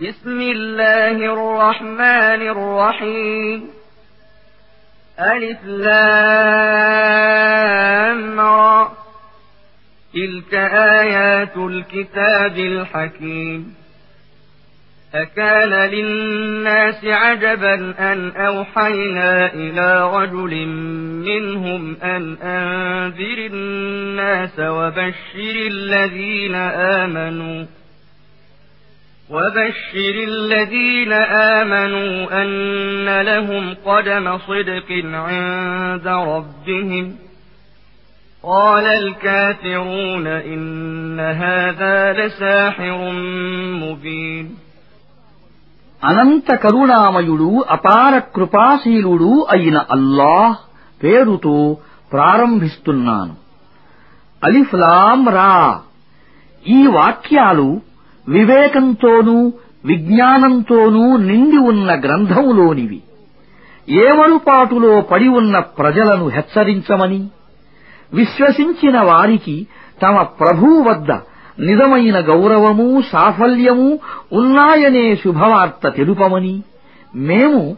[0.00, 3.68] بسم الله الرحمن الرحيم.
[5.20, 6.00] ألف لام
[8.40, 8.92] را.
[10.14, 13.74] تلك آيات الكتاب الحكيم.
[15.14, 17.74] أكان للناس عجبا
[18.12, 20.66] أن أوحينا إلى رجل
[21.26, 27.81] منهم أن أنذر الناس وبشر الذين آمنوا.
[29.31, 31.11] وبشر الذين
[31.53, 32.11] آمنوا
[32.41, 34.89] أن لهم قدم صدق
[35.25, 37.05] عند ربهم
[38.43, 42.99] قال الكافرون إن هذا لساحر
[43.83, 44.45] مبين
[46.01, 50.57] అనంత కరుణామయుడు అపార కృపాశీలుడు అయిన అల్లాహ్
[51.01, 51.55] పేరుతో
[52.11, 53.35] ప్రారంభిస్తున్నాను
[54.41, 55.53] అలిఫ్లాం రా
[56.65, 57.69] ఈ వాక్యాలు
[58.28, 59.52] వివేకంతోనూ
[59.84, 63.02] విజ్ఞానంతోనూ నిండి ఉన్న గ్రంథములోనివి.
[63.88, 67.28] ఏమరుపాటులో పడి ఉన్న ప్రజలను హెచ్చరించమని
[68.14, 69.66] విశ్వసించిన వారికి
[70.02, 71.10] తమ ప్రభువు వద్ద
[71.58, 73.98] నిజమైన గౌరవము సాఫల్యము
[74.32, 76.62] ఉన్నాయనే శుభవార్త తెలుపమని
[77.14, 77.76] మేము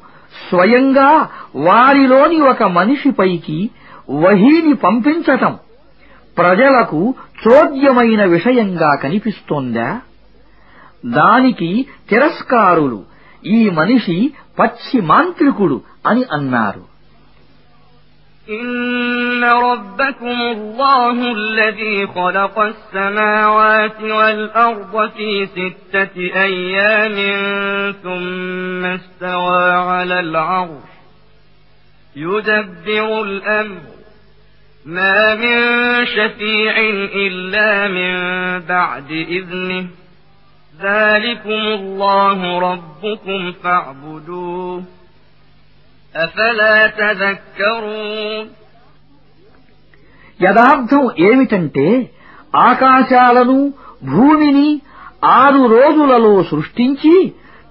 [0.51, 3.71] స్వయంగా వారిలోని ఒక మనిషిపైకి
[4.11, 5.57] వహీని పంపించటం
[6.39, 7.15] ప్రజలకు
[7.47, 10.01] చోద్యమైన విషయంగా కనిపిస్తోందా?
[11.18, 11.72] దానికి
[12.10, 13.00] తిరస్కారులు
[13.44, 14.18] ఈ మనిషి
[14.60, 16.84] పచ్చి మాంత్రికుడు అని అన్నారు
[18.50, 27.18] إن ربكم الله الذي خلق السماوات والأرض في ستة أيام
[28.04, 30.90] ثم استوى على العرش
[32.16, 33.82] يدبر الأمر
[34.86, 35.58] ما من
[36.08, 36.74] شفيع
[37.18, 38.14] إلا من
[38.66, 39.86] بعد إذنه
[40.74, 44.84] ذلكم الله ربكم فاعبدوه
[46.16, 48.46] أفلا تذكرون
[50.40, 51.88] యథార్థం ఏమిటంటే
[52.68, 53.58] ఆకాశాలను
[54.10, 54.70] భూమిని
[55.40, 57.16] ఆరు రోజులలో సృష్టించి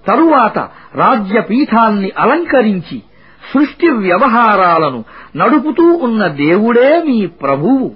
[0.07, 0.57] తరువాత
[0.95, 2.99] రాజ్యపీఠాన్ని అలంకరించి
[3.43, 5.01] సృష్టి వ్యవహారాలను
[5.37, 7.87] నడుపుతూ ఉన్న దేవుడే మీ ప్రభువు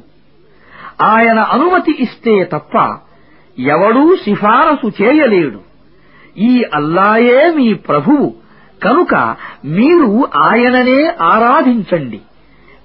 [1.10, 2.74] ఆయన అనుమతి ఇస్తే తప్ప
[3.58, 5.60] ఎవడూ సిఫారసు చేయలేడు
[6.36, 8.26] ఈ అల్లాయే మీ ప్రభువు
[8.82, 9.14] కనుక
[9.76, 10.12] మీరు
[10.46, 11.00] ఆయననే
[11.32, 12.20] ఆరాధించండి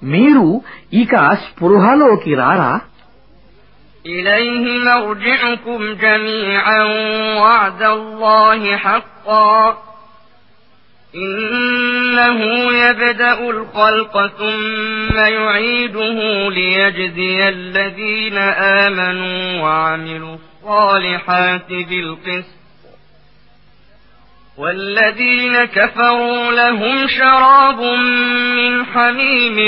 [0.02, 0.48] మీరు
[1.00, 2.72] ఇక స్పృహలోకి రారా
[4.04, 6.80] إليه مرجعكم جميعا
[7.40, 9.54] وعد الله حقا
[11.14, 12.40] إنه
[12.74, 16.18] يبدأ الخلق ثم يعيده
[16.50, 18.36] ليجزي الذين
[18.82, 22.58] آمنوا وعملوا الصالحات بالقسط
[24.58, 27.80] والذين كفروا لهم شراب
[28.56, 29.58] من حميم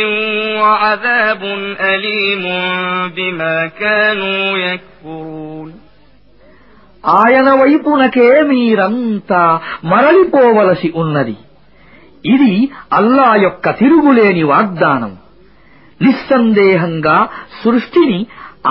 [0.57, 1.43] وعذاب
[1.83, 2.45] أليم
[3.11, 5.71] بما كانوا يكفرون
[7.05, 9.43] ఆయన వైపునకే మీరంతా
[9.91, 11.37] మరలిపోవలసి ఉన్నది
[12.25, 12.55] ఇది
[12.99, 15.13] అల్లా యొక్క తిరుగులేని వాగ్దానం
[16.01, 17.17] నిస్సందేహంగా
[17.63, 18.19] సృష్టిని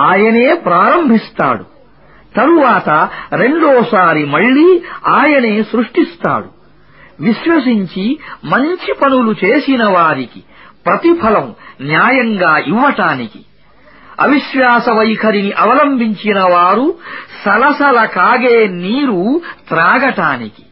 [0.08, 1.64] ఆయనే ప్రారంభిస్తాడు
[2.37, 2.89] తరువాత
[3.33, 6.49] రెండోసారి మళ్ళీ ఆయనే సృష్టిస్తాడు.
[7.19, 10.43] విశ్వసించి మంచి పనులు చేసిన వారికి
[10.85, 13.39] ప్రతిఫలం న్యాయంగా ఇవ్వటానికి.
[14.19, 16.93] అవిశ్వాస వైఖరిని అవలంబించిన వారు
[17.45, 20.63] సలసల కాగే నీరు త్రాగటానికి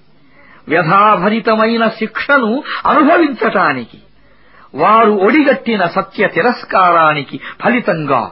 [0.68, 3.98] వ్యధాభరితమైన శిక్షను అనుభవించటానికి
[4.76, 8.32] వారు ఒడిగట్టిన సత్య తిరస్కారానికి ఫలితంగా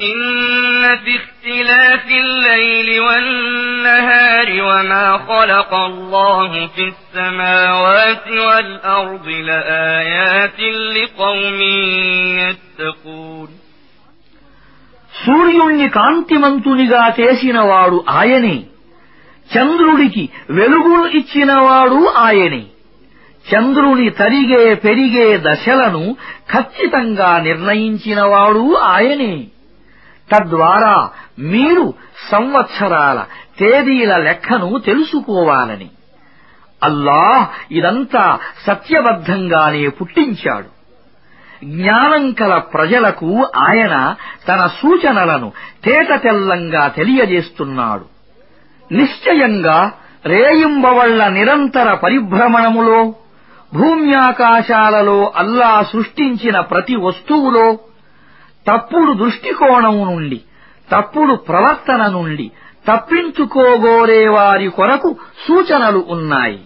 [0.00, 0.22] إن
[0.96, 10.60] في اختلاف الليل والنهار وما خلق الله في السماوات والأرض لآيات
[10.96, 11.60] لقوم
[12.40, 13.48] يتقون
[15.12, 18.56] సూర్యుణ్ణి కాంతిమంతునిగా చేసినవాడు ఆయనే
[19.50, 20.24] చంద్రుడికి
[20.58, 22.62] వెలుగును ఇచ్చినవాడు ఆయనే
[23.46, 26.04] చంద్రుని తరిగే పెరిగే దశలను
[26.52, 28.64] ఖచ్చితంగా నిర్ణయించినవాడు
[28.94, 29.32] ఆయనే
[30.31, 31.09] తద్వారా
[31.39, 31.93] మీరు
[32.31, 33.25] సంవత్సరాల
[33.59, 35.89] తేదీల లెక్కను తెలుసుకోవాలని.
[36.83, 40.77] అల్లాహ్ ఇదంతా సత్యబద్ధంగానే పుట్టించాడు.
[41.65, 44.15] జ్ఞానం కల ప్రజలకు ఆయన
[44.47, 45.51] తన సూచనలను
[45.83, 48.05] తేటతెల్లంగా తెలియజేస్తున్నాడు.
[48.93, 49.91] నిశ్చయంగా
[50.25, 53.13] రేయింబవళ్ళ నిరంతర పరిభ్రమణములో
[53.73, 57.77] భూమ్యాకాశాలలో అల్లా సృష్టించిన ప్రతి వస్తువులో
[58.66, 60.38] తప్పుడు దృష్టికోణం నుండి
[60.88, 62.46] తప్పుడు ప్రవర్తన నుండి
[62.86, 65.10] తప్పించుకోగోరే వారి కొరకు
[65.46, 66.60] సూచనలు ఉన్నాయి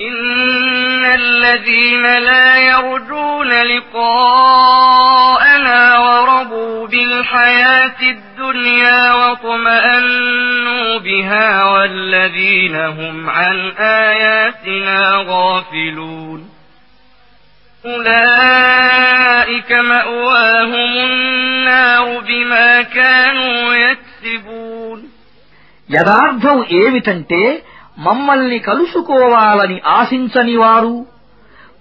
[0.00, 3.50] إن الذين لا يرجون
[4.54, 13.56] لقاءنا ورضوا بالحياة الدنيا واطمأنوا بها والذين هم عن
[14.10, 16.40] آياتنا غافلون
[18.34, 24.98] أولئك مأواهم النار بما كانوا يكسبون
[25.88, 27.42] యథార్థం ఏమిటంటే
[27.98, 30.94] మమ్మల్ని కలుసుకోవాలని ఆశించని వారు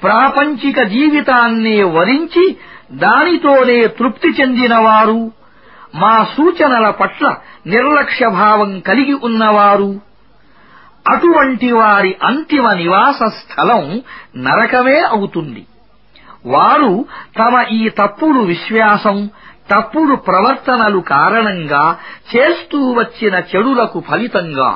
[0.01, 2.43] ప్రాపంచిక జీవితాన్నే వరించి
[3.03, 5.21] దానితోనే తృప్తి చెందినవారు
[5.93, 7.23] మా సూచనల పట్ల
[7.73, 9.91] నిర్లక్ష్యభావం కలిగి ఉన్నవారు
[11.05, 13.83] అటువంటి వారి అంతిమ నివాస స్థలం
[14.45, 15.61] నరకమే అవుతుంది
[16.45, 16.93] వారు
[17.39, 19.17] తమ ఈ తప్పుడు విశ్వాసం
[19.71, 21.83] తప్పుడు ప్రవర్తనలు కారణంగా
[22.33, 24.71] చేస్తూ వచ్చిన చెడులకు ఫలితంగా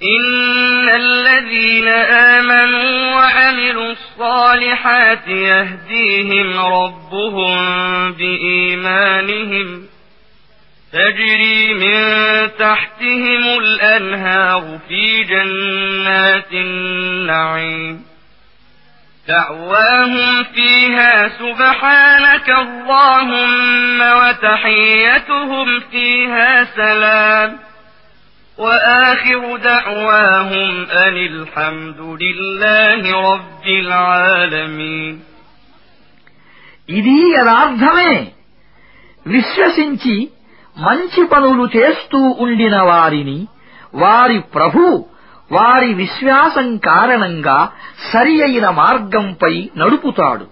[0.00, 1.88] إن الذين
[2.36, 7.56] آمنوا وعملوا الصالحات يهديهم ربهم
[8.12, 9.68] بإيمانهم
[10.92, 11.98] تجري من
[12.58, 17.94] تحتهم الأنهار في جنات النعيم
[19.28, 27.58] دعواهم فيها سبحانك اللهم وتحيتهم فيها سلام
[28.58, 35.14] وآخر دعواهم أن الحمد لله رب العالمين
[36.98, 38.14] ఇది యథార్థమే
[39.26, 40.16] విశ్వసించి
[40.76, 43.38] మంచి పనులు చేస్తూ ఉండిన వారిని
[43.94, 44.82] వారి ప్రభు
[45.51, 47.71] వారి విశ్వాసం కారణంగా
[48.13, 50.45] సరి అయిన మార్గంపై నడుపుతాడు.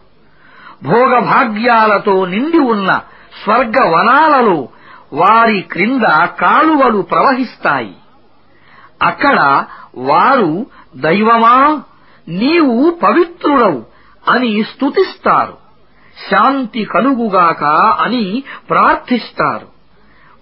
[0.83, 3.01] భోగభాగ్యాలతో నిండి ఉన్న
[3.43, 4.67] స్వర్గవనాలలో
[5.13, 7.95] వారి క్రింద కాలువలు ప్రవహిస్తాయి.
[9.03, 9.65] అక్కడ
[9.97, 10.65] వారు
[10.95, 11.81] దైవమా
[12.27, 13.85] నీవు పవిత్రుడవు
[14.29, 15.57] అని స్తుతిస్తారు.
[16.31, 17.63] శాంతి కలుగుగాక
[18.01, 19.67] అని ప్రార్థిస్తారు.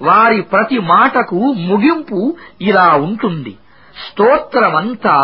[0.01, 3.57] వారి ప్రతి మాటకు ముగింపు ఇలా ఉంటుంది.
[3.96, 5.16] స్తోత్రమంతా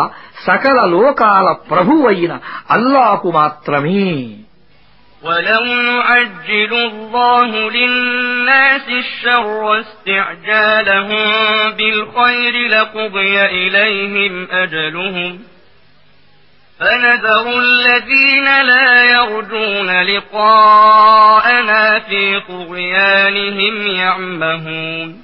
[0.45, 2.33] సకల లోకాల ప్రభువైన
[2.75, 4.09] అల్లాకు మాత్రమే
[5.23, 11.27] ولو نعجل الله للناس الشر استعجالهم
[11.77, 15.31] بالخير لقضي إليهم أجلهم
[16.79, 25.23] فنذر الذين لا يرجون لقاءنا في طغيانهم يعمهون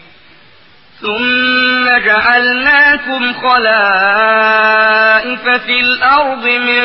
[1.00, 6.82] ثم جعلناكم خلائف في الأرض من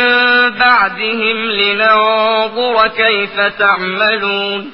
[0.59, 4.71] بعدهم لننظر كيف تعملون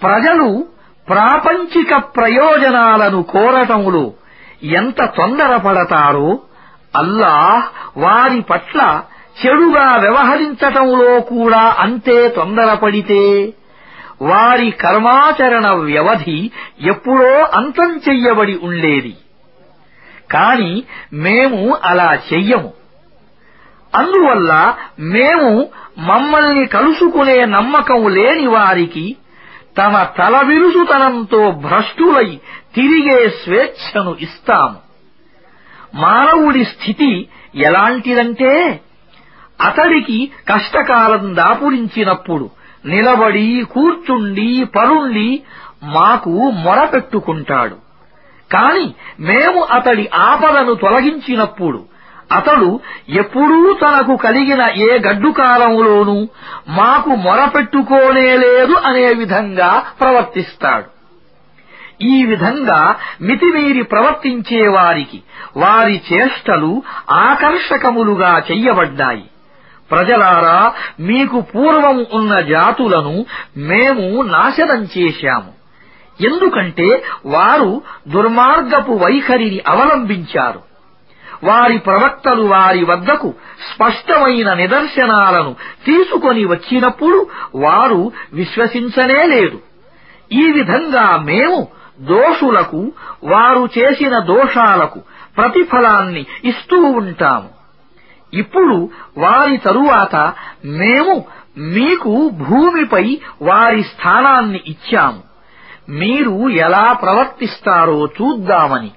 [0.00, 0.66] ప్రజలు
[1.08, 4.12] ప్రాపంచిక ప్రయోజనాలను కోరటములో
[4.72, 6.38] ఎంత తొందరపడతారో
[6.94, 7.64] అల్లాహ్
[7.96, 9.02] వారి పట్ల
[9.36, 13.52] చెడుగా వ్యవహరించటంలో కూడా అంతే తొందరపడితే
[14.21, 19.17] వారి కర్మాచరణ వ్యవధి ఎప్పుడో అంతం చెయ్యబడి ఉండేది.
[20.31, 22.73] కాని మేము అలా చెయ్యము.
[23.95, 29.15] అందువల్ల మేము మమ్మల్ని కలుసుకునే నమ్మకం లేని వారికి
[29.77, 32.39] తమ తలవిరుసుతనంతో భ్రష్టులై
[32.75, 34.75] తిరిగే స్వేచ్ఛను ఇస్తాము.
[35.93, 38.79] మానవుడి స్థితి ఎలాంటిదంటే
[39.61, 42.49] అతడికి కష్టకాలం దాపురించినప్పుడు
[42.85, 45.43] నిలబడి కూర్చుండి పరుండి
[45.83, 47.75] మాకు మొరపెట్టుకుంటాడు
[48.51, 51.83] కాని మేము అతడి ఆపదను తొలగించినప్పుడు
[52.31, 56.27] అతడు ఎప్పుడూ తనకు కలిగిన ఏ గడ్డు కాలంలోనూ
[56.69, 60.89] మాకు మొరపెట్టుకోనేలేదు అనే విధంగా ప్రవర్తిస్తాడు.
[62.01, 65.19] ఈ విధంగా మితిమీరి ప్రవర్తించే వారికి
[65.57, 69.25] వారి చేష్టలు ఆకర్షకములుగా చెయ్యబడ్డాయి.
[69.91, 73.25] ప్రజలారా మీకు పూర్వం ఉన్న జాతులను
[73.57, 75.55] మేము నాశనం చేశాము.
[76.21, 80.61] ఎందుకంటే వారు దుర్మార్గపు వైఖరిని అవలంబించారు.
[81.43, 83.33] వారి ప్రవక్తలు వారి వద్దకు
[83.73, 89.59] స్పష్టమైన నిదర్శనాలను తీసుకొని వచ్చినప్పుడు వారు విశ్వసించనే లేదు.
[90.31, 91.67] ఈ విధంగా మేము
[91.99, 92.91] దోషులకు
[93.23, 95.01] వారు చేసిన దోషాలకు
[95.37, 97.49] ప్రతిఫలాన్ని ఇస్తూ ఉంటాము.
[98.34, 98.76] ఇప్పుడు
[99.18, 100.14] వారి తరువాత
[100.80, 101.14] మేము
[101.74, 102.12] మీకు
[102.44, 103.06] భూమిపై
[103.42, 105.22] వారి స్థానాన్ని ఇచ్చాము
[106.00, 106.36] మీరు
[106.66, 108.90] ఎలా ప్రవర్తిస్తారో చూద్దామని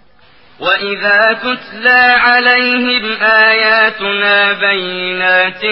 [0.59, 3.05] وإذا تتلى عليهم
[3.47, 5.63] آياتنا بينات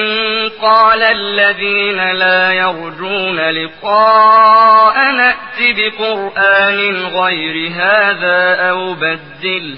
[0.61, 6.77] قال الذين لا يرجون لقاء نأت بقرآن
[7.19, 9.77] غير هذا أو بدله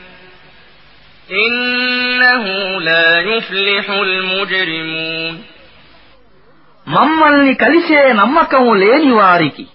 [6.87, 9.67] మమ్మల్ని కలిసే నమ్మకం లేని వారికి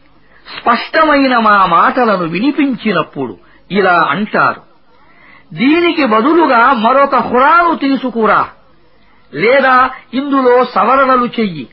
[0.58, 3.38] స్పష్టమైన మా మాటలను వినిపించినప్పుడు
[3.70, 4.60] ఇలా అంటారు.
[5.52, 8.48] దీనికి బదులుగా మరొక హురాను తీసుకురా.
[9.34, 11.68] లేదా ఇందులో సవరణలు చెయ్యి.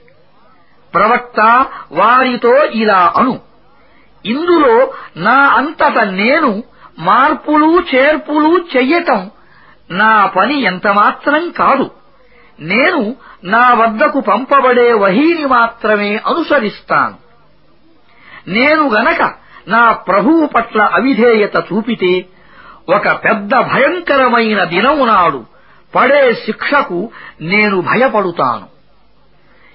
[0.94, 3.39] ప్రవక్త వారితో ఇలా అను.
[4.25, 6.63] ఇందులో నా అంతట నేను
[7.00, 9.32] మార్పులు చేర్పులు చెయ్యటం
[9.94, 11.92] నా పని ఎంతమాత్రం కాదు.
[12.60, 17.16] నేను నా వద్దకు పంపబడే వహీని మాత్రమే అనుసరిస్తాను.
[18.48, 19.34] నేను గనక
[19.68, 22.26] నా ప్రభువు పట్ల అవిధేయత చూపితే
[22.96, 25.46] ఒక పెద్ద భయంకరమైన దినం నాడు
[25.96, 28.68] పడే శిక్షకు నేను భయపడుతాను.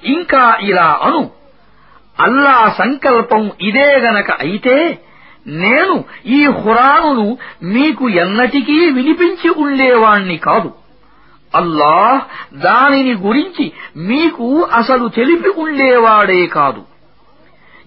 [0.05, 1.31] ఇంకా ఇలా అను.
[2.21, 4.99] అల్లా సంకల్పం ఇదే గనక అయితే
[5.49, 10.73] నేను ఈ హురాను మీకు ఎన్నటికీ వినిపించి ఉండేవాణ్ణి కాదు.
[11.55, 16.83] అల్లాహ్ దానిని గురించి మీకు అసలు తెలిపి ఉండేవాడే కాదు.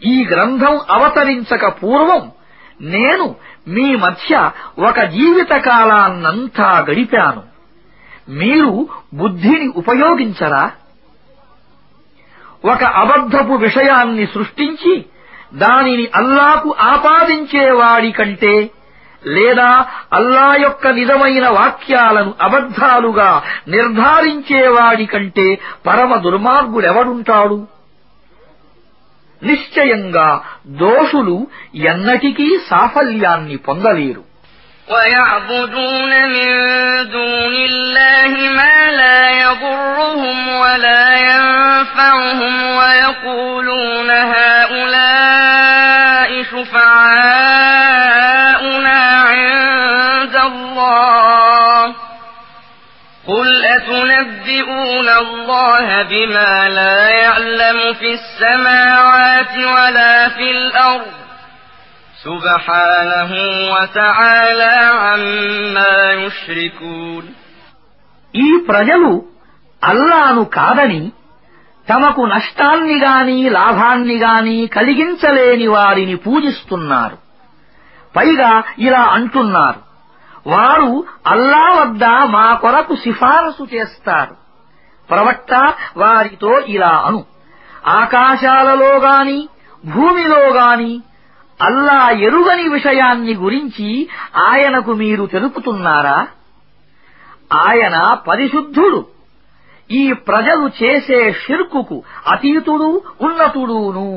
[0.05, 2.31] ఈ గ్రంథం అవతరించక పూర్వం
[2.81, 3.35] నేను
[3.67, 7.43] మీ మధ్య ఒక జీవితకాలాన్నంతా గడిపాను.
[8.29, 10.71] మీరు బుద్ధిని ఉపయోగించరా?
[12.65, 15.05] ఒక అబద్ధపు విషయాన్ని సృష్టించి
[15.54, 18.54] దానిని అల్లాకు ఆపాదించేవాడి కంటే
[19.22, 19.68] లేదా
[20.12, 23.30] అల్లా యొక్క నిజమైన వాక్యాలను అబద్ధాలుగా
[23.74, 25.46] నిర్ధారించేవాడి కంటే
[25.86, 27.58] పరమ దుర్మార్గుడెవడుంటాడు
[29.42, 30.28] నిశ్చయంగా
[30.84, 31.36] దోషులు
[31.90, 34.22] ఎన్నటికీ సాఫల్యాన్ని పొందలేరు
[34.88, 36.48] ويعبدون من
[37.08, 44.49] دون الله ما لا يضرهم ولا ينفعهم ويقولون هؤلاء
[54.80, 61.12] أتنبئون الله بما لا يعلم في السماوات ولا في الأرض
[62.24, 63.30] سبحانه
[63.72, 67.24] وتعالى عما يشركون
[68.34, 69.10] ఈ ప్రజలు
[69.82, 71.02] అల్లాను కాదని
[71.86, 77.16] తమకు నష్టాన్ని గాని లాభాన్ని గాని కలిగించలేని వారిని పూజిస్తున్నారు
[78.14, 78.50] పైగా
[78.86, 79.80] ఇలా అంటున్నారు
[80.52, 80.90] వారు
[81.32, 84.34] అల్లా వద్ద మా కొరకు సిఫారసు చేస్తారు
[85.10, 85.52] ప్రవక్త
[85.96, 87.20] వారితో ఇలా అను
[87.96, 89.38] ఆకాశాలలో గాని
[89.84, 90.92] భూమిలో గాని
[91.60, 93.88] అల్లా ఎరుగని విషయాన్ని గురించి
[94.46, 96.18] ఆయనకు మీరు తెలుపుతున్నారా
[97.64, 99.00] ఆయన పరిశుద్ధుడు
[99.90, 101.98] ఈ ప్రజలు చేసే షిర్కుకు
[102.32, 104.10] అతీతుడు ఉన్నతుడును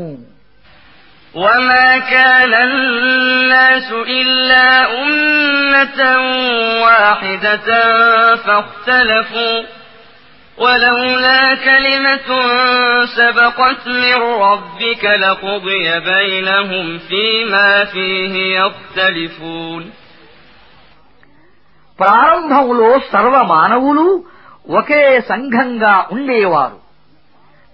[1.33, 3.87] وما كان الناس
[4.19, 4.67] إلا
[5.03, 5.99] أمة
[6.81, 7.69] واحدة
[8.37, 9.57] فاختلفوا
[10.57, 12.29] ولولا كلمة
[13.07, 19.83] سبقت من ربك لقضي بينهم فيما فيه يختلفون
[21.99, 24.05] ప్రారంభంలో సర్వ మానవులు
[24.69, 26.77] ఒకే సంఘంగా ఉండేవారు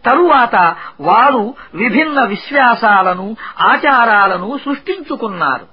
[0.03, 0.55] తరువాత
[1.01, 1.43] వారు
[1.73, 3.27] విభిన్న విశ్వాసాలను
[3.71, 5.65] ఆచారాలను సృష్టించుకున్నారు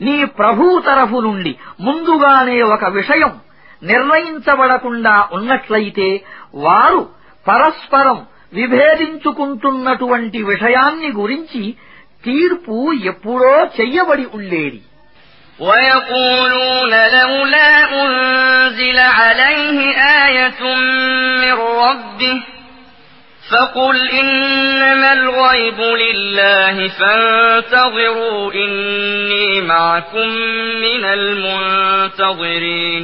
[0.00, 3.32] నీ ప్రభు తరఫు నుండి ముందుగానే ఒక విషయం
[3.82, 6.08] నిర్ణయించబడకుండా ఉన్నట్లయితే
[6.64, 7.02] వారు
[7.46, 8.18] పరస్పరం
[8.52, 11.62] విభేదించుకుంటున్నటువంటి విషయాన్ని గురించి
[12.24, 12.76] తీర్పు
[13.12, 14.80] ఎప్పుడో చెయ్యబడి ఉండేది
[15.60, 19.78] ويقولون لولا أنزل عليه
[20.24, 20.60] آية
[21.42, 22.38] من ربه
[23.50, 30.28] فقل إنما الغيب لله فانتظروا إني معكم
[30.84, 33.02] من المنتظرين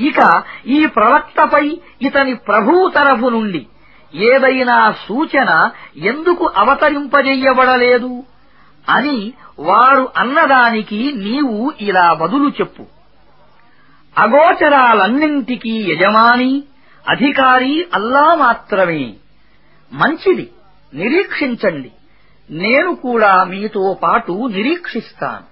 [0.00, 3.66] ఇక ఈ ప్రవక్తపై ఇతని ప్రభు తరఫు నుండి
[4.14, 8.24] ఏదైనా సూచన ఎందుకు అవతరింపజెయ్యబడలేదు
[8.88, 12.86] అని వారు అన్నదానికి నీవు ఇలా బదులు చెప్పు.
[14.18, 16.62] అగోచరాలన్నింటికీ యజమాని
[17.08, 19.14] అధికారి అల్లా మాత్రమే.
[19.92, 20.50] మంచిది
[20.94, 21.92] నిరీక్షించండి.
[22.50, 25.51] నేను కూడా మీతో పాటు నిరీక్షిస్తాను.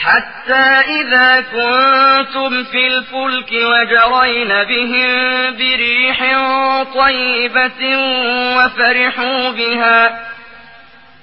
[0.00, 5.10] حتى إذا كنتم في الفلك وجرين بهم
[5.56, 6.18] بريح
[6.94, 7.96] طيبة
[8.56, 10.20] وفرحوا بها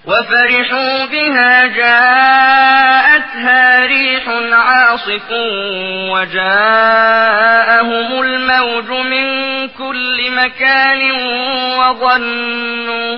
[0.05, 5.31] وفرحوا بها جاءتها ريح عاصف
[6.11, 9.27] وجاءهم الموج من
[9.67, 11.11] كل مكان
[11.79, 13.17] وظنوا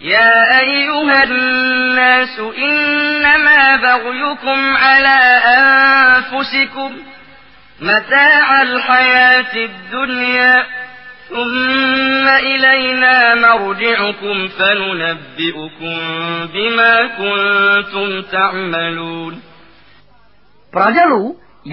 [0.00, 5.18] يا أيها الناس إنما بغيكم على
[5.58, 6.90] أنفسكم
[7.80, 10.54] متاع الحياة الدنيا
[11.28, 15.96] ثم إلينا مرجعكم فننبئكم
[16.54, 19.34] بما كنتم تعملون
[20.72, 21.18] ప్రజలు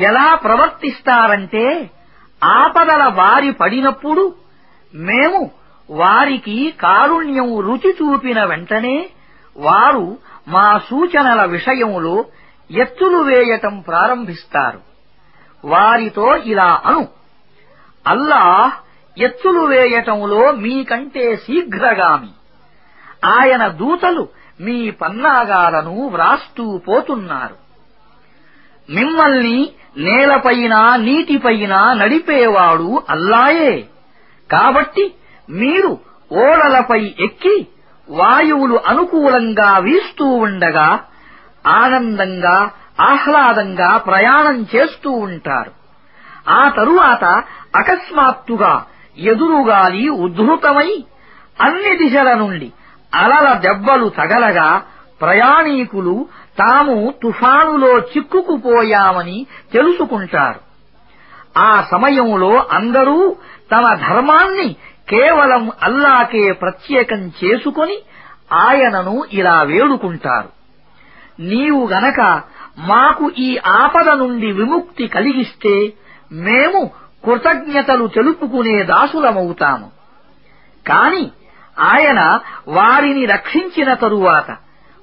[0.08, 1.66] ఎలా ప్రవర్తిస్తారంటే
[2.42, 4.24] ఆపదల వారి పడినప్పుడు
[4.94, 5.40] మేము
[5.91, 9.11] వారికి కారుణ్యం రుచి చూపిన వెంటనే
[9.57, 12.25] వారు మా సూచనల విషయంలో
[12.71, 14.81] ఎత్తులు వేయటం ప్రారంభిస్తారు.
[15.65, 17.09] వారితో ఇలా అను.
[18.07, 18.73] అల్లాహ్
[19.21, 22.29] ఎత్తులు వేయటంలో మీకంటే శీఘ్రగామి.
[23.25, 24.29] ఆయన దూతలు
[24.61, 27.55] మీ పన్నాగాలను వ్రాస్తూ పోతున్నారు.
[28.91, 33.89] మిమ్మల్ని నేలపైన నీటిపైన నడిపేవాడు అల్లాయే
[34.53, 35.15] కాబట్టి
[35.51, 35.99] మీరు
[36.33, 37.67] ఓడలపై ఎక్కి
[38.11, 41.01] వాయువులు అనుకూలంగా వీస్తూ ఉండగా
[41.67, 45.71] ఆనందంగా ఆహ్లాదంగా ప్రయాణం చేస్తూ ఉంటారు.
[46.49, 47.25] ఆ తరువాత
[47.77, 48.85] అకస్మాత్తుగా
[49.19, 51.05] ఎదురుగాలి ఉద్ధృతమై
[51.61, 52.73] అన్ని దిశల నుండి
[53.15, 54.83] అలల దెబ్బలు తగలగా
[55.21, 56.27] ప్రయాణీకులు
[56.59, 60.61] తాము తుఫానులో చిక్కుకుపోయామని తెలుసుకుంటారు.
[61.59, 63.37] ఆ సమయంలో అందరూ
[63.73, 64.77] తమ ధర్మాన్ని
[65.09, 67.99] కేవలం అల్లాకే ప్రత్యేకం చేసుకొని
[68.53, 70.49] ఆయనను ఇలా వేడుకుంటారు.
[71.41, 72.43] నీవు గనక
[72.79, 75.93] మాకు ఈ ఆపద నుండి విముక్తి కలిగిస్తే
[76.33, 76.91] మేము
[77.25, 79.91] కృతజ్ఞతలు తెలుపుకునే దాసులమవుతాము.
[80.89, 81.31] కాని
[81.79, 84.57] ఆయన వారిని రక్షించిన తరువాత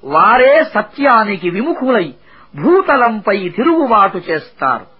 [0.04, 2.14] వారే సత్యానికి విముఖులై
[2.56, 4.95] భూతలంపై తిరుగుబాటు చేస్తారు.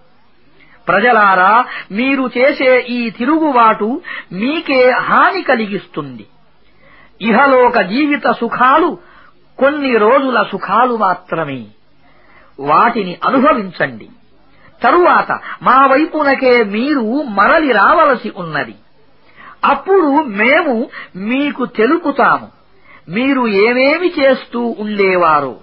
[0.88, 4.00] ప్రజలారా మీరు చేసే ఈ తిరుగుబాటు
[4.32, 6.26] మీకే హాని కలిగిస్తుంది.
[7.20, 8.98] ఇహలోక జీవిత సుఖాలు
[9.58, 11.64] కొన్ని రోజుల సుఖాలు మాత్రమే.
[12.60, 14.08] వాటిని అనుభవించండి.
[14.82, 18.74] తరువాత మా వైపునకే మీరు మరలి రావలసి ఉన్నది.
[19.64, 22.48] అప్పుడు మేము మీకు తెలుపుతాము.
[23.08, 25.56] మీరు ఏమేమి చేస్తూ ఉండేవారో.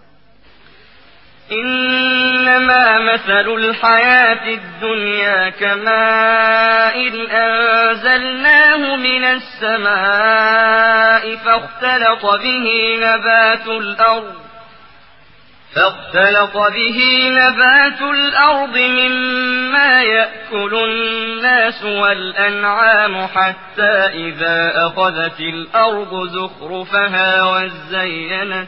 [1.61, 10.73] إنما مثل الحياة الدنيا كماء أنزلناه من السماء
[11.35, 14.33] فاختلط به نبات الأرض
[15.75, 28.67] فاختلط به نبات الأرض مما يأكل الناس والأنعام حتى إذا أخذت الأرض زخرفها وزينت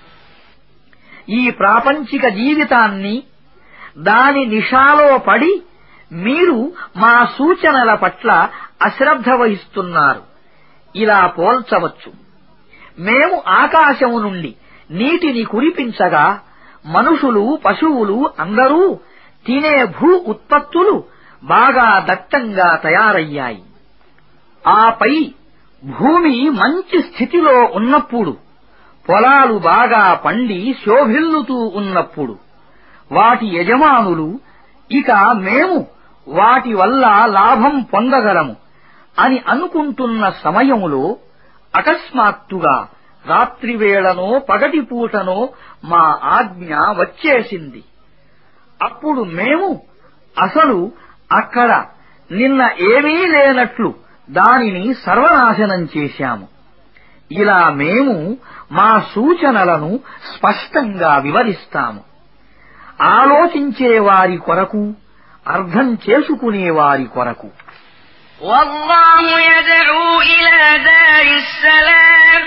[1.29, 3.23] ఈ ప్రాపంచిక జీవితాన్ని
[3.97, 5.61] దాని నిషాలో పడి
[6.11, 8.49] మీరు మా సూచనల పట్ల
[8.81, 10.21] అశ్రద్ధ వహిస్తున్నారు.
[10.95, 12.13] ఇలా పోల్చవచ్చు.
[12.99, 14.55] మేము ఆకాశము నుండి
[14.91, 16.39] నీటిని కురిపించగా
[16.85, 18.99] మనుషులు పశువులు అందరూ
[19.45, 21.03] తినే భూ ఉత్పత్తులు
[21.43, 23.63] బాగా దట్టంగా తయారయ్యాయి.
[24.67, 25.33] ఆపై
[25.83, 28.37] భూమి మంచి స్థితిలో ఉన్నప్పుడు
[29.09, 32.37] పొలాలు బాగా పండి శోభిల్లుతూ ఉన్నప్పుడు
[33.11, 34.39] వాటి యజమానులు
[34.91, 35.87] ఇక మేము
[36.27, 38.55] వాటి వల్ల లాభం పొందగలము
[39.19, 41.17] అని అనుకుంటున్న సమయములో
[41.75, 42.87] అకస్మాత్తుగా
[43.25, 45.49] రాత్రివేళనో పగటిపూటనో
[45.85, 47.83] మా ఆజ్ఞ వచ్చేసింది.
[48.81, 49.81] అప్పుడు మేము
[50.41, 50.91] అసలు
[51.31, 51.85] అక్కడ
[52.31, 53.93] నిన్న ఏమీ లేనట్లు
[54.29, 56.47] దానిని సర్వనాశనం చేశాము.
[57.31, 58.37] ఇలా మేము
[58.70, 59.90] మా సూచనలను
[60.32, 62.02] స్పష్టంగా వివరిస్తాము
[63.16, 64.82] ఆలోచించే వారి కొరకు
[65.46, 67.50] అర్థం చేసుకునే వారి కొరకు
[68.40, 72.42] والله يدعو إلى دار السلام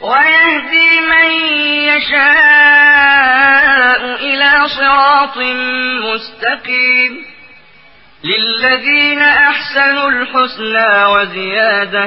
[0.00, 1.28] ويهدي من
[2.74, 5.36] يشاء إلى صراط
[6.06, 7.12] مستقيم
[8.24, 12.06] للذين أحسنوا الحسنى وزيادة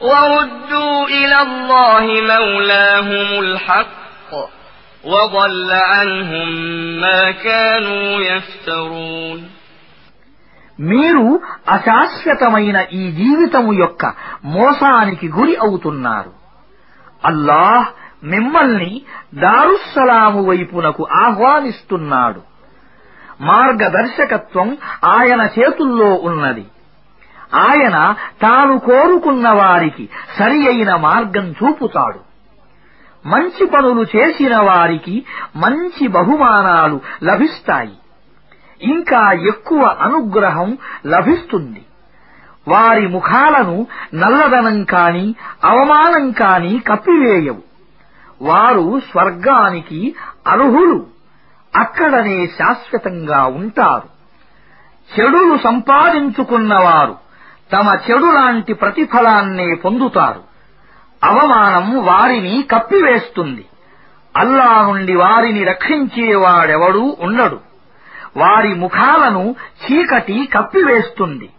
[0.00, 4.30] وردوا إلى الله مولاهم الحق
[5.04, 6.48] وضل عنهم
[7.00, 9.40] ما كانوا يفترون
[10.78, 11.26] మీరు
[11.74, 14.02] అశాశ్వతమైన ఈ జీవితము యొక్క
[14.54, 16.32] మోసానికి గురి అవుతున్నారు
[17.22, 17.88] అల్లాహ్
[18.32, 18.92] మిమ్మల్ని
[19.44, 22.40] దారుస్సలాము వైపునకు ఆహ్వానిస్తున్నాడు
[23.50, 24.68] మార్గదర్శకత్వం
[25.14, 26.64] ఆయన చేతుల్లో ఉన్నది
[27.55, 32.19] ఆయన తాను కోరుకున్న వారికి సరి అయిన మార్గం చూపుతాడు.
[33.25, 37.97] మంచి పనులు చేసిన వారికి మంచి బహుమానాలు లభిస్తాయి.
[38.81, 41.85] ఇంకా ఎక్కువ అనుగ్రహం లభిస్తుంది.
[42.67, 47.61] వారి ముఖాలను నల్లదనం కాని అవమానం కాని కప్పివేయవు.
[48.41, 50.15] వారు స్వర్గానికి
[50.47, 51.05] అర్హులు.
[51.75, 54.17] అక్కడనే శాశ్వతంగా ఉంటారు.
[55.19, 57.26] చెడులు సంపాదించుకున్నవారు.
[57.73, 60.47] తమ చెడు లాంటి ప్రతిఫలాన్నే పొందుతారు.
[61.23, 63.65] అవమానం వారిని కప్పివేస్తుంది.
[64.37, 67.59] అల్లా నుండి వారిని రక్షించేవాడెవడూ ఉండడు.
[68.37, 71.49] వారి ముఖాలను చీకటి కప్పివేస్తుంది.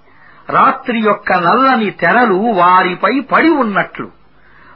[0.51, 4.11] రాత్రి యొక్క నల్లని తెరలు వారిపై పడి ఉన్నట్లు.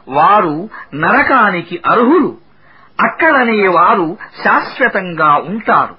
[0.08, 2.36] వారు నరకానికి అర్హులు.
[3.00, 5.94] అక్కడనే వారు శాశ్వతంగా ఉంటారు.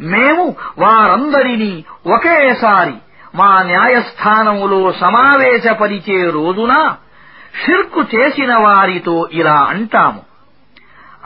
[0.00, 2.94] మేము వారందరినీ ఒకేసారి
[3.36, 6.94] మా న్యాయస్థానములో సమావేశపరిచే రోజున
[7.64, 10.22] షిర్కు చేసిన వారితో ఇలా అంటాము.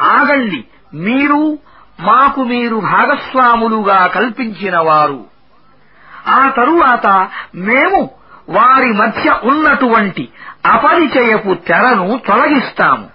[0.00, 1.58] ఆగండి మీరు
[2.00, 5.24] మాకు మీరు భాగస్వాములుగా కల్పించిన వారు.
[6.28, 8.10] ఆ తరువాత మేము
[8.48, 10.28] వారి మధ్య ఉన్నటువంటి
[10.66, 13.08] అపరిచయపు తెరను తొలగిస్తాము.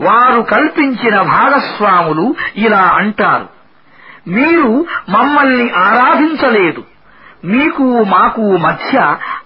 [0.00, 3.48] వారు కల్పించిన భాగస్వాములు ఇలా అంటారు.
[4.28, 6.89] మీరు మమ్మల్ని ఆరాధించలేదు.
[7.44, 8.98] మీకు మాకు మధ్య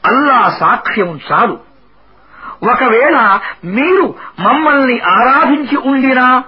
[0.07, 1.59] అల్లా సాక్ష్యం చాలు.
[2.71, 6.45] ఒకవేళ మీరు మమ్మల్ని ఆరాధించి ఉండినా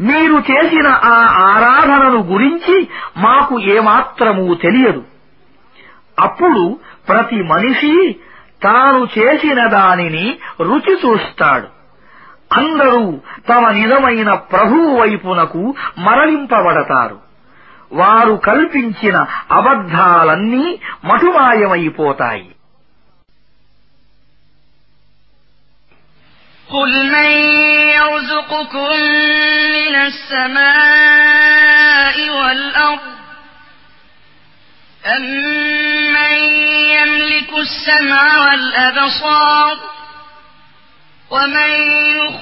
[0.00, 5.02] మీరు చేసిన ఆ ఆరాధనను గురించి మాకు ఏమాత్రమూ తెలియదు.
[6.20, 6.78] అప్పుడు
[7.08, 8.16] ప్రతి మనిషి
[8.62, 11.76] తాను చేసిన దానిని రుచి చూస్తాడు.
[12.52, 17.25] అందరూ తమ నిజమైన ప్రభువు వైపునకు మరలింపబడతారు.
[17.91, 19.17] వారు కల్పించిన
[19.51, 20.65] అబద్ధాలన్నీ
[21.05, 22.47] మటుమాయమైపోతాయి
[26.69, 27.31] قل من
[27.95, 28.91] يرزقكم
[29.77, 29.95] من
[30.91, 31.49] السماء
[32.29, 32.99] والأرض
[35.05, 36.33] أمن
[36.95, 39.77] يملك السمع والأبصار
[41.31, 41.71] ومن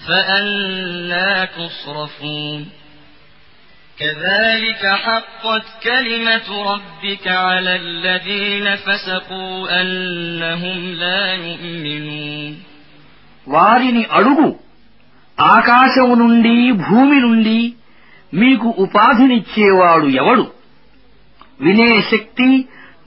[0.00, 2.60] فأنا تصرفون
[3.98, 12.52] كذلك حقت كلمة ربك على الذين فسقوا أنهم لا يؤمنون
[13.46, 14.48] వారిని అడుగు
[15.38, 17.58] ఆకాశము నుండి భూమి నుండి
[18.32, 20.44] మీకు ఉపాధినిచ్చేవాడు ఎవడు
[21.60, 22.48] వినే శక్తి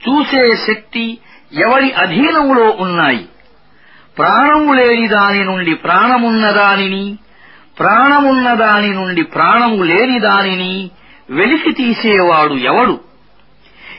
[0.06, 1.06] చూసే శక్తి
[1.66, 3.24] ఎవరి అధీనములో ఉన్నాయి
[4.19, 7.19] ప్రాణము లేని దాని నుండి ప్రాణమున్న దానిని
[7.79, 10.91] ప్రాణమున్న దాని నుండి ప్రాణము లేని దానిని
[11.31, 13.01] వెలికి తీసేవాడు ఎవడు?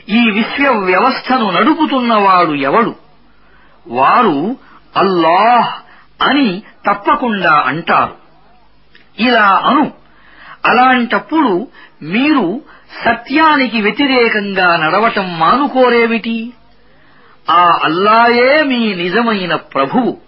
[0.08, 2.94] ఈ విశ్వ వ్యవస్థను నడుపుతున్నవాడు ఎవడు?
[3.88, 4.56] వారు
[4.96, 5.86] అల్లాహ్
[6.28, 8.14] అని తప్పకుండా అంటారు.
[9.18, 9.92] ఇలా అను.
[10.64, 11.68] అలాంటప్పుడు
[12.02, 12.60] మీరు
[13.04, 16.52] సత్యానికి వ్యతిరేకంగా నడవటం మానుకోరేమిటి?
[17.50, 20.18] ఆ అల్లాయే మీ నిజమైన ప్రభువు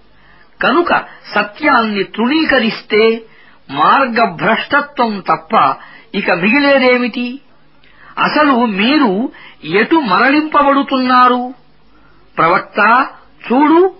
[0.62, 1.04] కనుక
[1.34, 3.22] సత్యాన్ని తృణీకరిస్తే
[3.70, 5.76] మార్గభ్రష్టత్వం తప్ప
[6.14, 7.40] ఇక మిగిలేదేమిటి?
[8.18, 9.32] అసలు మీరు
[9.64, 11.54] ఎటు మరలింపబడుతున్నారు?
[12.38, 13.06] ప్రవక్త
[13.46, 13.94] చూడు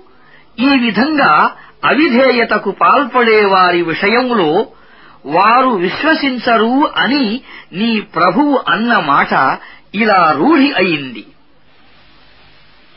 [0.58, 1.50] ఈ విధంగా
[1.84, 4.66] అవిధేయతకు పాల్పడే వారి విషయంలో
[5.26, 7.40] వారు విశ్వసించరు అని
[7.72, 9.58] నీ ప్రభువు అన్న మాట
[9.94, 11.26] ఇలా రూఢి అయింది.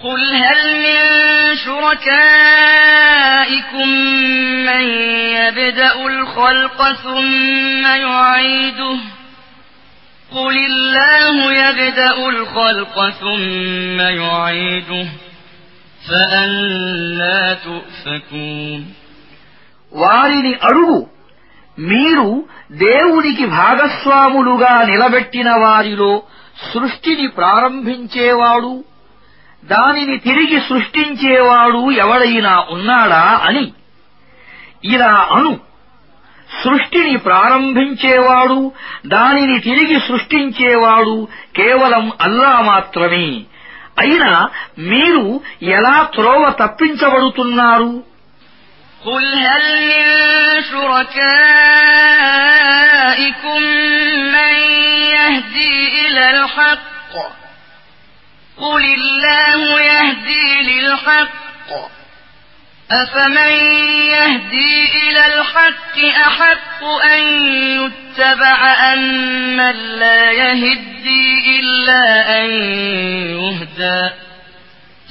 [0.00, 0.98] قل هل من
[2.76, 3.88] شركائكم
[4.68, 4.84] من
[5.36, 8.96] يبدأ الخلق ثم يعيده
[10.32, 15.06] قل الله يبدأ الخلق ثم يعيده
[16.08, 18.80] فأنا تؤفكون
[19.92, 20.98] వారిని అడుగు
[21.90, 22.28] మీరు
[22.84, 26.12] దేవునికి భాగస్వాములుగా నిలబెట్టిన వారిలో
[26.70, 28.72] సృష్టిని ప్రారంభించేవాడు
[29.62, 33.64] దానిని తిరిగి సృష్టించేవాడు ఎవడైనా ఉన్నాడా అని
[34.88, 35.52] ఇలా అను
[36.62, 38.58] సృష్టిని ప్రారంభించేవాడు
[39.06, 41.16] దానిని తిరిగి సృష్టించేవాడు
[41.52, 43.26] కేవలం అల్లా మాత్రమే
[43.98, 44.30] అయినా
[44.90, 45.24] మీరు
[45.76, 47.90] ఎలా త్రోవ తప్పించబడుతున్నారు
[49.02, 50.06] قل هل من
[53.46, 53.60] شركائكم
[54.34, 54.54] من
[55.12, 56.89] يهدي إلى الحق
[58.60, 61.68] قل الله يهدي للحق
[62.90, 63.52] أفمن
[64.14, 65.96] يهدي إلى الحق
[66.28, 67.22] أحق أن
[67.80, 68.58] يتبع
[68.92, 69.02] أم
[69.56, 71.26] من لا يهدي
[71.60, 72.04] إلا
[72.40, 72.50] أن
[73.40, 74.10] يهدى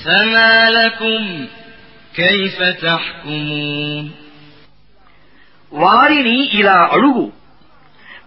[0.05, 1.47] فما لكم
[2.15, 4.05] كيف تحكمون
[5.71, 7.25] వారిని ఇలా అడుగు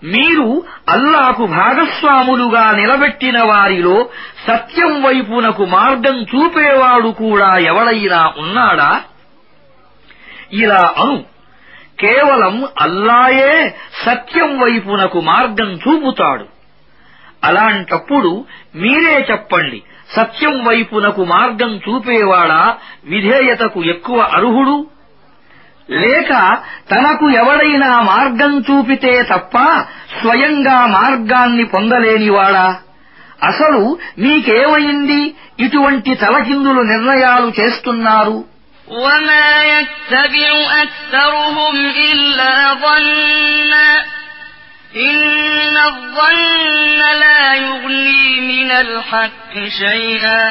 [0.04, 4.10] మీరు అల్లాకు భాగస్వాములుగా నిలబెట్టిన వారిలో
[4.48, 9.02] సత్యం వైపునకు మార్గం చూపేవాడు కూడా ఎవడైనా ఉన్నాడా?
[10.52, 11.24] ఇలా అను.
[12.00, 16.46] కేవలం అల్లాయే సత్యం వైపునకు మార్గం చూపుతాడు.
[17.44, 22.78] అలాంటప్పుడు మీరే చెప్పండి సత్యం వైపునకు మార్గం చూపేవాడా?
[23.06, 24.88] విధేయతకు ఎక్కువ అర్హుడు?
[25.89, 26.31] లేక
[26.91, 29.55] తనకు ఎవడైనా మార్గం చూపితే తప్ప
[30.19, 32.67] స్వయంగా మార్గాన్ని పొందలేనివాడా
[33.43, 33.83] అసలు
[34.19, 35.21] మీకేమైంది
[35.59, 38.39] ఇటువంటి తలకిందులు నిర్ణయాలు చేస్తున్నారు
[38.89, 40.51] وما يتبع
[40.85, 41.77] أكثرهم
[42.09, 43.91] إلا ظنا
[45.09, 50.43] إن الظن لا يغني من الحق شيئا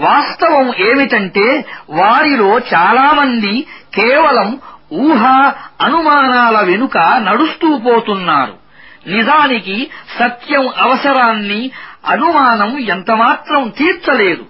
[0.00, 4.60] వాస్తవం ఏమిటంటే వారిలో చాలామంది కేవలం
[4.92, 5.26] ఊహ
[5.80, 8.54] అనుమానాల వెనుక నడుస్తూ పోతున్నారు.
[9.06, 11.70] నిజానికి సత్యం అవసరాన్ని
[12.06, 14.44] అనుమానం ఎంతమాత్రం తీర్చలేదు.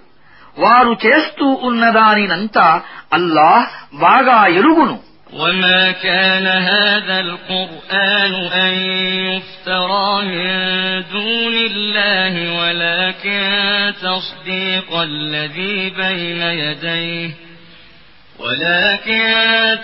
[0.59, 2.81] వారు చేస్తూ ఉన్నదానినంతా
[3.13, 5.06] అల్లాహ్ బాగా ఎరుగును.
[5.32, 8.74] وما كان هذا القرآن أن
[9.28, 10.48] يفترى من
[11.12, 13.42] دون الله ولكن
[14.02, 17.30] تصديق الذي بين يديه
[18.38, 19.24] ولكن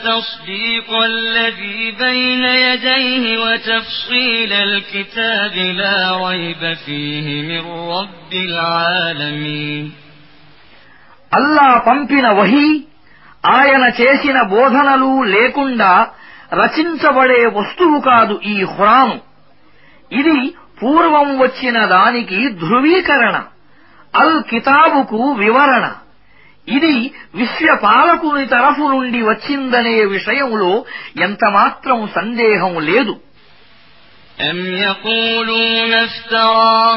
[0.05, 7.65] تصديق الذي بين يديه وتفصيل الكتاب لا ريب فيه من
[7.97, 9.85] رب العالمين
[11.33, 12.69] అల్లా పంపిన వహీ
[13.45, 15.91] ఆయన చేసిన బోధనలు లేకుండా
[16.53, 19.17] రచించబడే వస్తువు కాదు ఈ ఖురాను
[20.11, 20.39] ఇది
[20.81, 23.37] పూర్వం వచ్చిన దానికి ధృవీకరణ
[24.15, 25.87] అల్ కితాబుకు వివరణ
[26.67, 26.95] ఇది
[27.35, 30.73] విశ్వపాలకుని తరఫు నుండి వచ్చిందనే విషయంలో
[31.29, 33.15] ఎంతమాత్రం సందేహం లేదు
[34.49, 36.97] أم يقولون افتراه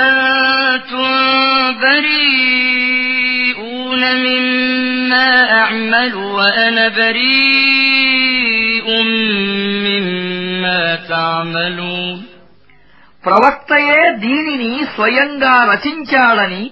[0.00, 1.08] أنتم
[3.10, 8.86] بريئون مما أعمل وأنا بريء
[9.86, 12.16] مما تعملون
[13.24, 16.62] ప్రవక్తయే దీనిని స్వయంగా రచించాడని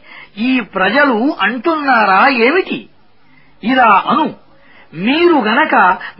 [0.42, 2.78] ఈ ప్రజలు అంటున్నారా ఏమిటి
[3.62, 4.26] ఇలా అను
[5.06, 5.74] మీరు గనక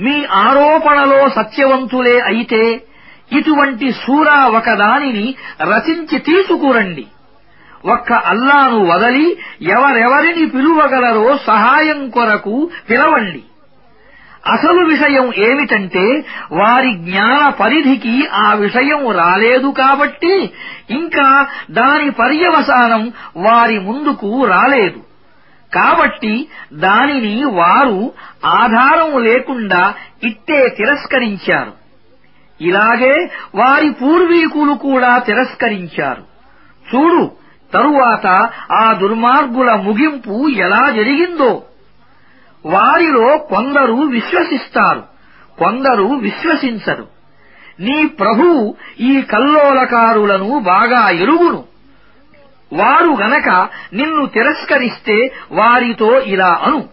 [0.04, 2.62] మీ ఆరోపణలో సత్యవంతులే అయితే
[3.31, 7.07] ఇటువంటి సూరా ఒకదానిని రచించి తీసుకురండి.
[7.86, 13.43] ఒక్క అల్లాను వదలి ఎవరెవరిని పిలువగలరో సహాయం కొరకు పిలవండి.
[14.47, 20.53] అసలు విషయం ఏమిటంటే వారి జ్ఞాన పరిధికి ఆ విషయం రాలేదు కాబట్టి
[20.89, 24.99] ఇంకా దాని పర్యవసానం వారి ముందుకు రాలేదు.
[25.74, 28.11] కాబట్టి దానిని వారు
[28.45, 29.93] ఆధారం లేకుండా
[30.24, 31.82] ఇట్టే తిరస్కరించారు.
[32.64, 36.24] ఇలాగే వారి పూర్వీకులు కూడా తిరస్కరించారు.
[36.95, 37.32] చూడు
[37.74, 41.64] తరువాత ఆ దుర్మార్గుల ముగింపు ఎలా జరిగిందో.
[42.66, 45.03] వారిలో కొందరు విశ్వసిస్తారు
[45.59, 47.07] కొందరు విశ్వసించరు.
[47.80, 51.64] నీ ప్రభువు ఈ కల్లోలకారులను బాగా ఎరుగును.
[52.74, 56.89] వారు గనక నిన్ను తిరస్కరిస్తే వారితో ఇలా అను.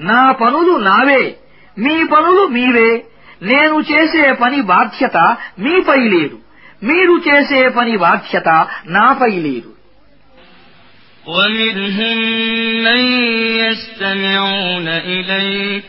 [0.00, 1.36] నా పనులు నావే
[1.78, 3.06] మీ పనులు మీవే.
[3.41, 5.17] నేను చేసే పని బాధ్యత
[5.59, 6.37] మీపై లేదు
[6.83, 8.49] మీరు చేసే పని బాధ్యత
[8.97, 9.69] నాపై లేదు
[11.27, 12.17] ومنهم
[12.83, 13.01] من
[13.57, 15.83] يستمعون إليك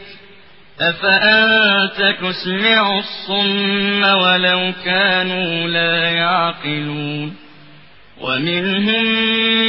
[0.81, 7.29] أفأنت تسمع الصم ولو كانوا لا يعقلون
[8.21, 9.05] ومنهم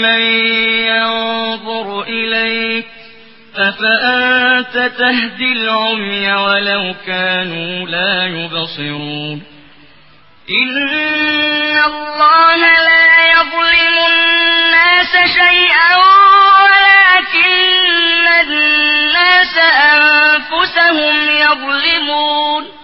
[0.02, 0.22] من
[0.92, 2.86] ينظر إليك
[3.57, 9.43] أفأنت تهدي العمي ولو كانوا لا يبصرون؟
[10.51, 15.97] إن الله لا يظلم الناس شيئا
[16.65, 19.57] ولكن الناس
[19.93, 22.84] أنفسهم يظلمون.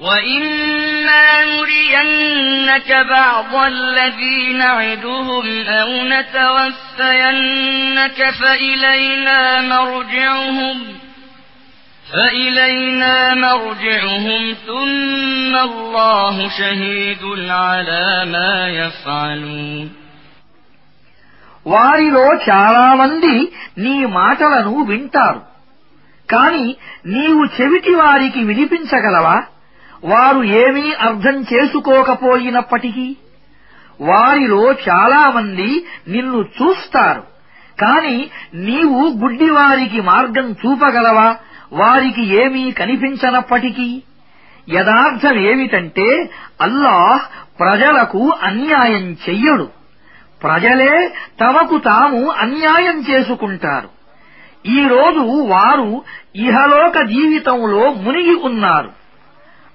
[0.00, 5.90] وإما نرينك بعض الذي نعدهم أو
[7.00, 10.76] نتوفينك فإلينا مرجعهم
[12.12, 19.88] فإلينا مرجعهم ثم الله شهيد على ما يفعلون
[21.72, 23.34] వారిలో చాలామంది
[23.78, 25.40] నీ మాటలను వింటారు
[26.32, 26.66] కాని
[27.06, 29.36] నీవు చెవిటి వారికి వినిపించగలవా
[30.05, 33.17] వారు ఏమీ అర్థం చేసుకోకపోయినప్పటికీ
[34.01, 37.23] వారిలో చాలామంది నిన్ను చూస్తారు.
[37.81, 41.35] కాని నీవు గుడ్డివారికి మార్గం చూపగలవా?
[41.73, 44.03] వారికి ఏమీ కనిపించనప్పటికీ.
[44.69, 46.29] యథార్థమేమిటంటే
[46.61, 47.21] అల్లాహ్
[47.59, 49.69] ప్రజలకు అన్యాయం చెయ్యడు.
[50.43, 53.89] ప్రజలే తమకు తాము అన్యాయం చేసుకుంటారు.
[54.65, 56.03] ఈరోజు వారు
[56.35, 59.04] ఇహలోక జీవితంలో మునిగి ఉన్నారు.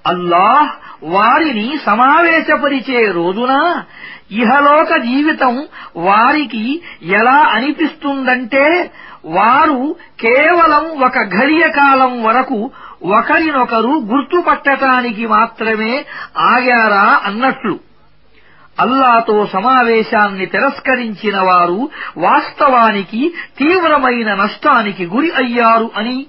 [0.06, 0.70] అల్లాహ్
[1.04, 3.82] వారిని సమావేశపరిచే రోజున
[4.30, 8.90] ఇహలోక జీవితం వారికి ఎలా అనిపిస్తుందంటే
[9.24, 12.70] వారు కేవలం ఒక ఘడియ కాలం వరకు
[13.02, 16.04] ఒకరినొకరు గుర్తుపట్టటానికి మాత్రమే
[16.38, 17.80] ఆగారా అన్నట్లు.
[18.80, 26.26] అల్లాతో సమావేశాన్ని తిరస్కరించిన వారు వాస్తవానికి తీవ్రమైన నష్టానికి గురి అయ్యారు అని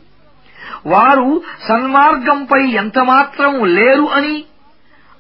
[0.86, 4.44] వారు సన్మార్గంపై ఎంతమాత్రం లేరు అని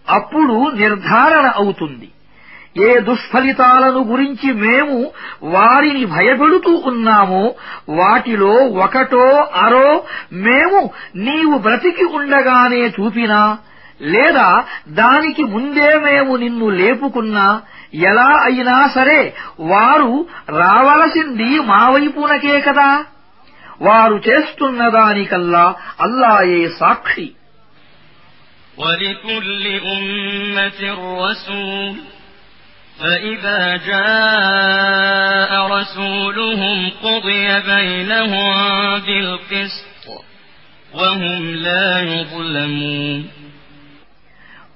[0.09, 2.11] అప్పుడు నిర్ధారణ అవుతుంది.
[2.77, 5.11] ఏ దుష్ఫలితాలను గురించి మేము
[5.43, 7.53] వారిని భయపెడుతూ ఉన్నామో
[7.89, 10.03] వాటిలో ఒకటో అరో
[10.33, 13.57] మేము నీవు బ్రతికి ఉండగానే చూపినా
[14.01, 17.61] లేదా దానికి ముందే మేము నిన్ను లేపుకున్నా
[17.93, 23.05] ఎలా అయినా సరే వారు రావలసింది మా వైపునకే కదా.
[23.80, 25.64] వారు చేస్తున్న దానికల్లా
[26.00, 27.28] అల్లాయే సాక్షి
[28.78, 30.80] ولكل أمة
[31.24, 31.94] رسول
[33.00, 38.54] فإذا جاء رسولهم قضي بينهم
[39.06, 40.04] بالقسط
[40.94, 43.20] وهم لا يظلمون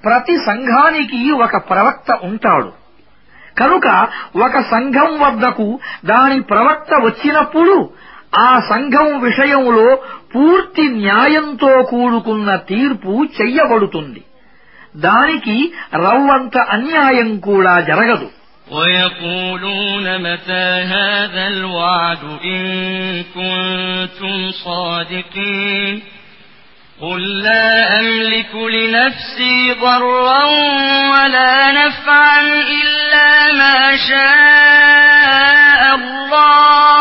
[0.04, 2.70] ప్రతి సంఘానికి ఒక ప్రవక్త ఉంటాడు
[3.56, 3.86] కనుక
[4.38, 5.66] ఒక సంఘం వద్దకు
[6.04, 7.76] దాని ప్రవక్త వచ్చినప్పుడు
[8.40, 9.86] ఆ సంఘం విషయంలో
[10.34, 14.22] పూర్తి న్యాయంతో కూడుకున్న తీర్పు చెయ్యబడుతుంది
[15.06, 15.56] దానికి
[16.04, 18.28] రవ్వంత అన్యాయం కూడా జరగదు
[18.70, 22.62] ويقولون متى هذا الوعد إن
[23.34, 24.34] كنتم
[24.64, 25.94] صادقين
[27.00, 27.68] قل لا
[28.00, 30.44] أملك لنفسي ضرا
[31.12, 32.40] ولا نفعا
[32.80, 37.00] إلا ما شاء الله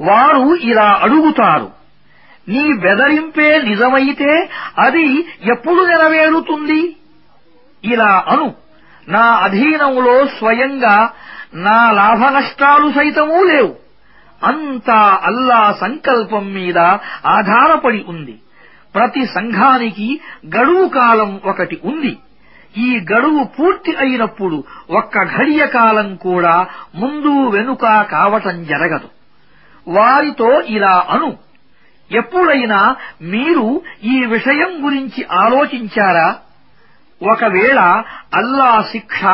[0.00, 1.70] వారు ఇలా అడుగుతారు.
[2.48, 6.96] నీ బెదరింపే నిజమైతే అది ఎప్పుడు నెరవేరుతుంది?
[7.84, 8.54] ఇలా అను.
[9.08, 11.10] నా అధీనంలో స్వయంగా
[11.54, 13.76] నా లాభనష్టాలు సైతమూ లేవు.
[14.44, 16.78] అంతా అల్లా సంకల్పం మీద
[17.26, 18.38] ఆధారపడి ఉంది.
[18.94, 20.20] ప్రతి సంఘానికి
[20.56, 22.18] గడువు కాలం ఒకటి ఉంది.
[22.76, 29.13] ఈ గడువు పూర్తి అయినప్పుడు ఒక్క ఘడియ కాలం కూడా ముందు వెనుక కావటం జరగదు.
[29.88, 31.36] వారితో ఇలా అను.
[32.12, 36.36] ఎప్పుడైనా మీరు ఈ విషయం గురించి ఆలోచించారా?
[37.22, 37.80] ఒకవేళ
[38.34, 39.24] అల్లా శిక్ష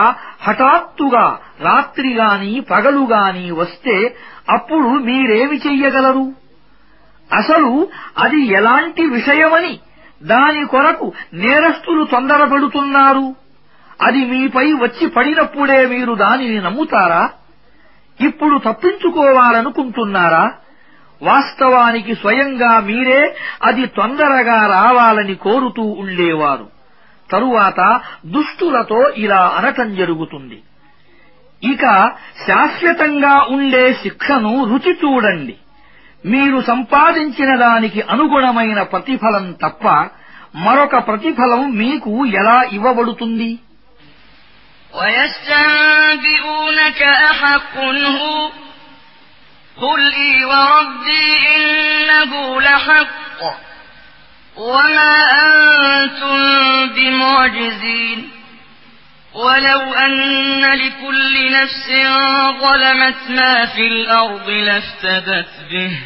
[0.43, 4.17] హఠాత్తుగా రాత్రిగాని పగలుగాని వస్తే
[4.51, 6.33] అప్పుడు మీరేమి చెయ్యగలరు?
[7.33, 7.89] అసలు
[8.19, 9.79] అది ఎలాంటి విషయమని
[10.23, 13.35] దాని కొరకు నేరస్తులు తొందరపడుతున్నారు?
[14.03, 17.31] అది మీపై వచ్చి పడినప్పుడే మీరు దానిని నమ్ముతారా?
[18.21, 20.53] ఇప్పుడు తప్పించుకోవాలనుకుంటున్నారా?
[21.23, 26.67] వాస్తవానికి స్వయంగా మీరే అది తొందరగా రావాలని కోరుతూ ఉండేవారు.
[27.31, 30.63] తరువాత దుష్టులతో ఇలా అనటం జరుగుతుంది.
[31.65, 32.13] ఇక
[32.47, 35.57] శాశ్వతంగా ఉండే శిక్షను రుచి చూడండి.
[36.27, 39.89] మీరు సంపాదించిన దానికి అనుగుణమైన ప్రతిఫలం తప్ప
[40.55, 43.59] మరొక ప్రతిఫలం మీకు ఎలా ఇవ్వబడుతుంది?
[44.95, 48.51] ويستنبئونك أحق هو
[49.81, 53.09] قل إي وربي إنه لحق
[54.57, 56.39] وما أنتم
[56.95, 58.31] بمعجزين
[59.35, 61.91] ولو أن لكل نفس
[62.61, 65.99] ظلمت ما في الأرض لافتدت به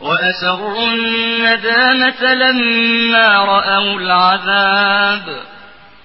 [0.00, 5.42] وأسروا الندامة لما رأوا العذاب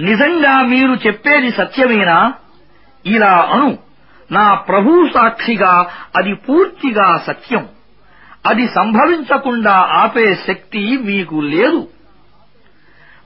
[0.00, 2.34] నిజంగా మీరు చెప్పేది సత్యమేనా?
[3.06, 3.78] ఇలా అను.
[4.32, 5.86] నా ప్రభు సాక్షిగా
[6.16, 7.68] అది పూర్తిగా సత్యం.
[8.46, 11.88] అది సంభవించకుండా ఆపే శక్తి మీకు లేదు.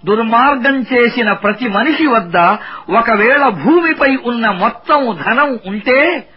[0.05, 2.37] దుర్మార్గం చేసిన ప్రతి మనిషి వద్ద
[2.97, 6.29] ఒకవేళ భూమిపై ఉన్న మొత్తం ధనం ఉంటే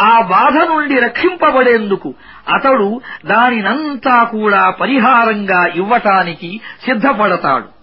[0.00, 2.14] ఆ బాధ నుండి రక్షింపబడేందుకు
[2.48, 7.77] అతడు దానినంతా కూడా పరిహారంగా ఇవ్వటానికి సిద్ధపడతాడు.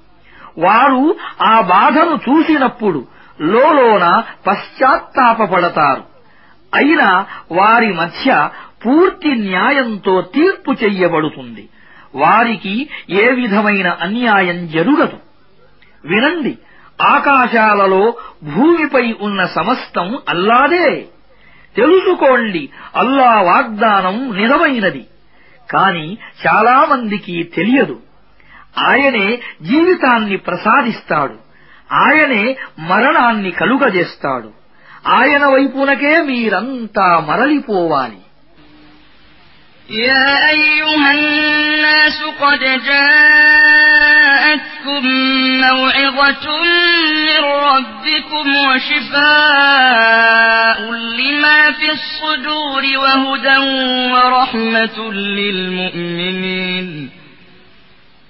[0.57, 3.07] వారు ఆ బాధను చూసినప్పుడు
[3.41, 6.03] లోలోన పశ్చాత్తాపపడతారు.
[6.73, 8.49] అయినా వారి మధ్య
[8.85, 11.69] పూర్తి న్యాయంతో తీర్పు చెయ్యబడుతుంది.
[12.15, 15.17] వారికి ఏ విధమైన అన్యాయం జరుగదు.
[16.05, 16.57] వినండి
[17.01, 21.05] ఆకాశాలలో భూమిపై ఉన్న సమస్తం అల్లాదే.
[21.75, 25.05] తెలుసుకోండి అల్లా వాగ్దానం నిజమైనది.
[25.71, 27.99] కాని చాలామందికి తెలియదు.
[28.88, 29.26] ఆయనే
[29.62, 31.36] జీవితాన్ని ప్రసాదిస్తాడు
[32.04, 32.42] ఆయనే
[32.90, 34.50] మరణాన్ని కలుగజేస్తాడు
[35.18, 38.20] ఆయన వైపునకే మీరంతా మరలిపోవాలి
[40.08, 42.62] يا أيها الناس قد
[43.70, 45.02] جاءتكم
[45.60, 46.46] موعظة
[47.26, 48.46] من ربكم
[49.60, 50.78] وشفاء
[51.20, 53.58] لما في الصدور وهدى
[54.14, 54.98] ورحمة
[55.38, 56.88] للمؤمنين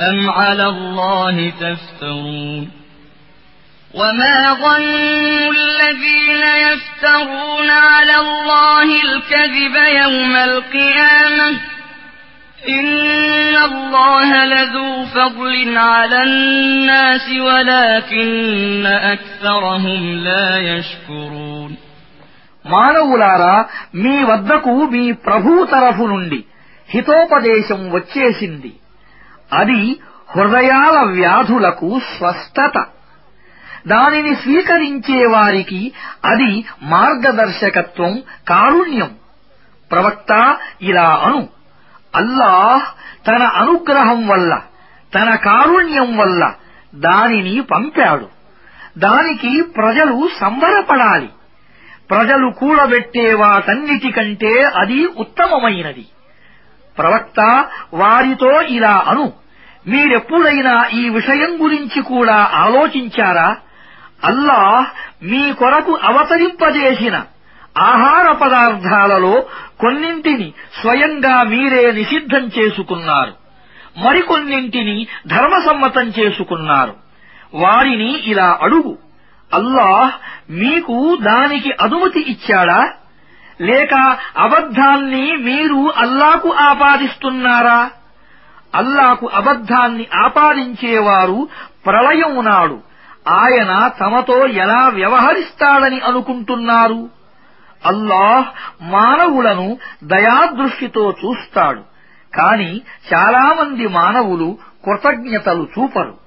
[0.00, 2.70] أم على الله تفترون
[3.94, 11.48] وما ظن الذين يفترون على الله الكذب يوم القيامة
[12.68, 21.72] إن الله لذو فضل على الناس ولكن أكثرهم لا يشكرون
[22.64, 23.54] మానవులారా
[24.02, 26.38] మీ వద్దకు మీ ప్రభు తరఫు నుండి
[26.88, 28.70] హితోపదేశం వచ్చేసింది
[29.53, 29.99] అది
[30.35, 32.85] హృదయాల వ్యాధులకు స్వస్థత.
[33.87, 35.91] దానిని స్వీకరించే వారికి
[36.25, 39.15] అది మార్గదర్శకత్వం కారుణ్యం.
[39.91, 41.49] ప్రవక్త ఇలా అను
[42.15, 42.83] అల్లాహ్
[43.27, 44.61] తన అనుగ్రహం వల్ల
[45.15, 46.53] తన కారుణ్యం వల్ల
[46.95, 48.27] దానిని పంపాడు.
[48.97, 51.29] దానికి ప్రజలు సంబరపడాలి.
[52.09, 56.05] ప్రజలు కూడబెట్టే వాటన్నిటికంటే అది ఉత్తమమైనది.
[56.97, 59.33] ప్రవక్త వారితో ఇలా అను.
[59.87, 63.57] మీరెప్పుడైనా ఈ విషయం గురించి కూడా ఆలోచించారా?
[64.23, 64.85] అల్లాహ్
[65.25, 67.23] మీ కొరకు అవతరింపజేసిన
[67.77, 69.45] ఆహార పదార్థాలలో
[69.79, 73.33] కొన్నింటిని స్వయంగా మీరే నిషిద్ధం చేసుకున్నారు.
[73.97, 76.95] మరికొన్నింటిని ధర్మసమ్మతం చేసుకున్నారు.
[77.53, 78.97] వారిని ఇలా అడుగు.
[79.53, 80.11] అల్లాహ్
[80.51, 82.93] మీకు దానికి అనుమతి ఇచ్చాడా?
[83.61, 87.89] లేక అబద్ధాన్ని మీరు అల్లాకు ఆపాదిస్తున్నారా?
[88.75, 91.47] అల్లాకు అబద్ధాన్ని ఆపాదించేవారు
[91.85, 92.79] ప్రళయం నాడు.
[93.27, 97.09] ఆయన తమతో ఎలా వ్యవహరిస్తాడని అనుకుంటున్నారు?
[97.85, 98.45] అల్లాహ్
[98.81, 101.81] మానవులను దయాదృష్టితో చూస్తాడు.
[102.35, 102.81] కాని
[103.13, 106.26] చాలామంది మానవులు కృతజ్ఞతలు చూపరు.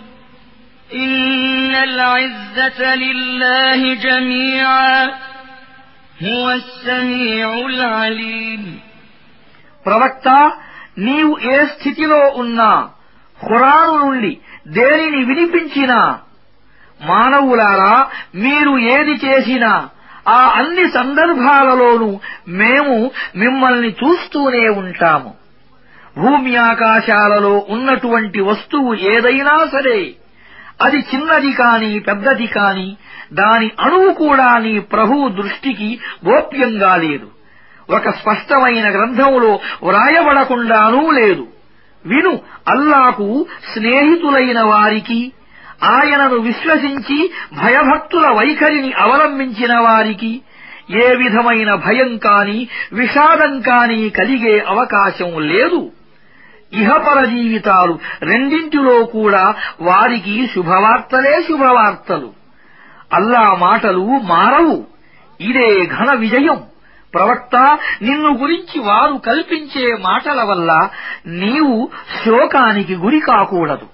[0.94, 5.04] إن العزة لله جميعا
[6.22, 8.62] هو السميع العليم
[9.86, 10.28] ప్రవక్త
[11.06, 12.70] నీవు ఏ స్థితిలో ఉన్నా
[13.38, 14.32] ఖురాను నుండి
[14.76, 15.98] దేనిని వినిపించినా
[17.00, 17.94] మానవులారా
[18.44, 19.72] మీరు ఏది చేసినా
[20.36, 22.08] ఆ అన్ని సందర్భాలలోనూ
[22.60, 22.94] మేము
[23.42, 25.30] మిమ్మల్ని చూస్తూనే ఉంటాము
[26.16, 29.98] భూమి ఆకాశాలలో ఉన్నటువంటి వస్తువు ఏదైనా సరే
[30.81, 32.97] అది చిన్నది కాని పెద్దది కాని
[33.33, 37.27] దాని అణువు కూడా నీ ప్రభువు దృష్టికి గోప్యంగా లేదు.
[37.89, 41.47] ఒక స్పష్టమైన గ్రంథంలో వ్రాయబడకుండానూ లేదు.
[42.05, 45.31] విను అల్లాకు స్నేహితులైన వారికి
[45.83, 50.41] ఆయనను విశ్వసించి భయభక్తుల వైఖరిని అవలంబించిన వారికి
[50.89, 55.91] ఏ విధమైన భయం కాని విషాదం కాని కలిగే అవకాశం లేదు.
[56.73, 62.29] ఇహపర జీవితాలు రెండింటిలో కూడా వారికి శుభవార్తలే శుభవార్తలు.
[63.13, 64.83] అల్లా మాటలు మారవు.
[65.41, 66.63] ఇదే ఘన విజయం.
[67.13, 70.89] ప్రవక్త నిన్ను గురించి వారు కల్పించే మాటల వల్ల
[71.27, 71.89] నీవు
[72.25, 73.87] శోకానికి గురి కాకూడదు.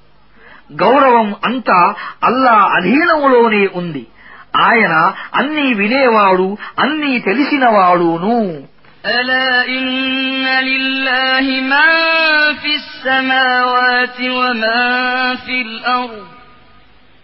[0.83, 4.07] గౌరవం అంతా అల్లా అధీనములోనే ఉంది.
[4.55, 8.63] ఆయన అన్నీ వినేవాడు అన్నీ తెలిసినవాడును.
[9.07, 16.27] ألا إن لله من في السماوات ومن في الأرض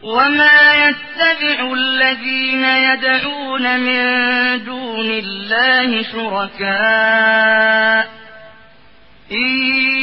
[0.04, 4.04] وما يتبع الذين يدعون من
[4.66, 8.08] دون الله شركاء
[9.32, 9.48] إن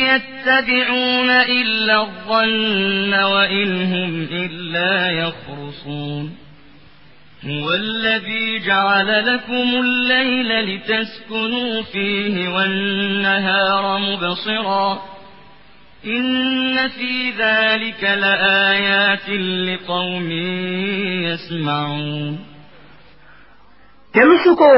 [0.00, 6.39] يتبعون إلا الظن وإن هم إلا يخرصون
[7.45, 15.01] هو الذي جعل لكم الليل لتسكنوا فيه والنهار مبصرا
[16.05, 19.29] إن في ذلك لآيات
[19.69, 20.29] لقوم
[21.27, 22.33] يسمعون
[24.13, 24.71] తెలుసుకో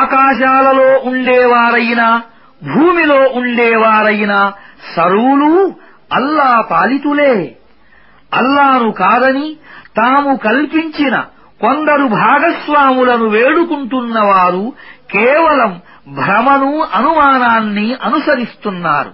[0.00, 2.08] ఆకాశాలలో ఉండేవారైనా
[2.62, 4.38] భూమిలో ఉండేవారైనా
[4.94, 5.50] సరువులు
[6.12, 7.34] అల్లా పాలితులే
[8.32, 9.48] అల్లాను కాదని
[10.00, 11.14] తాము కల్పించిన
[11.61, 14.73] కొందరు భాగస్వాములను వేడుకుంటున్నవారు
[15.11, 19.11] కేవలం భ్రమను అనుమానాన్ని అనుసరిస్తున్నారు.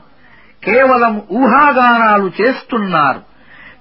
[0.64, 3.20] కేవలం ఊహాగానాలు చేస్తున్నారు.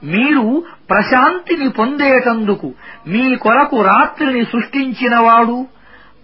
[0.04, 2.72] మీరు ప్రశాంతిని పొందేటందుకు
[3.06, 5.66] మీ కొరకు రాత్రిని సృష్టించినవాడు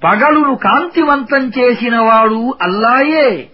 [0.04, 3.48] పగలును కాంతివంతం చేసినవాడు అల్లాయే.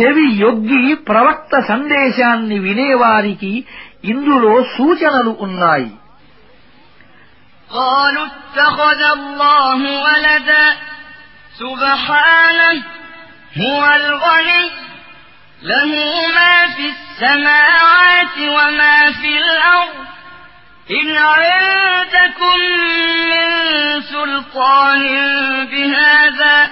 [0.00, 3.64] చెవి యొగ్గి ప్రవక్త సందేశాన్ని వినేవారికి
[4.04, 5.90] ఇందులో సూచనలు ఉన్నాయి.
[7.72, 10.76] قالوا اتخذ الله ولدا.
[11.58, 12.82] سبحانه
[13.58, 14.70] هو الغني.
[15.62, 20.06] له ما في السماوات وما في الأرض.
[20.90, 22.58] إن عندكم
[23.30, 25.02] من سلطان
[25.66, 26.70] بهذا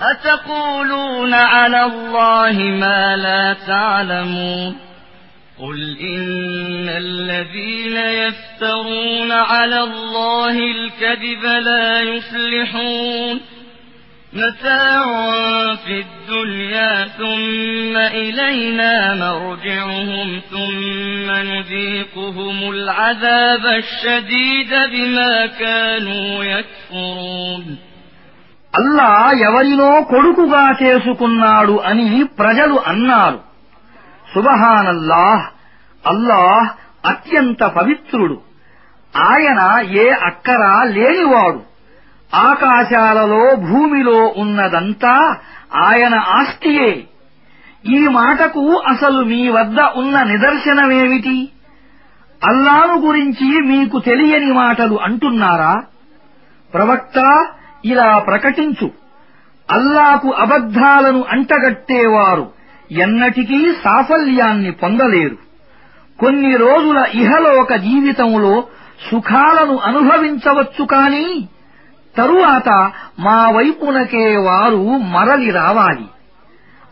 [0.00, 4.80] أتقولون على الله ما لا تعلمون.
[5.59, 13.39] قل إن الذين يفترون على الله الكذب لا يفلحون
[14.33, 15.03] متاع
[15.75, 27.65] في الدنيا ثم إلينا مرجعهم ثم نذيقهم العذاب الشديد بما كانوا يكفرون
[28.73, 29.07] అల్లా
[29.47, 32.09] ఎవరినో కొడుకుగా చేసుకున్నాడు అని
[32.39, 33.39] ప్రజలు అన్నారు
[34.34, 35.42] సుబహానల్లాహ్
[36.06, 36.68] అల్లాహ్
[37.06, 38.40] అత్యంత పవిత్రుడు.
[39.16, 41.62] ఆయన ఏ అక్కరా లేనివాడు.
[42.34, 45.36] ఆకాశాలలో భూమిలో ఉన్నదంతా
[45.74, 47.04] ఆయన ఆస్తియే.
[47.86, 51.48] ఈ మాటకు అసలు మీ వద్ద ఉన్న నిదర్శనమేమిటి?
[52.48, 55.82] అల్లాను గురించి మీకు తెలియని మాటలు అంటున్నారా?
[56.74, 57.46] ప్రవక్త
[57.84, 58.90] ఇలా ప్రకటించు.
[59.70, 62.50] అల్లాకు అబద్ధాలను అంటగట్టేవారు.
[62.92, 65.36] ఎన్నటికీ సాఫల్యాన్ని పొందలేరు.
[66.20, 68.64] కొన్ని రోజుల ఇహలోక జీవితంలో
[69.10, 71.48] సుఖాలను అనుభవించవచ్చు కాని
[72.16, 76.06] తరువాత మా వైపునకే వారు మరలి రావాలి.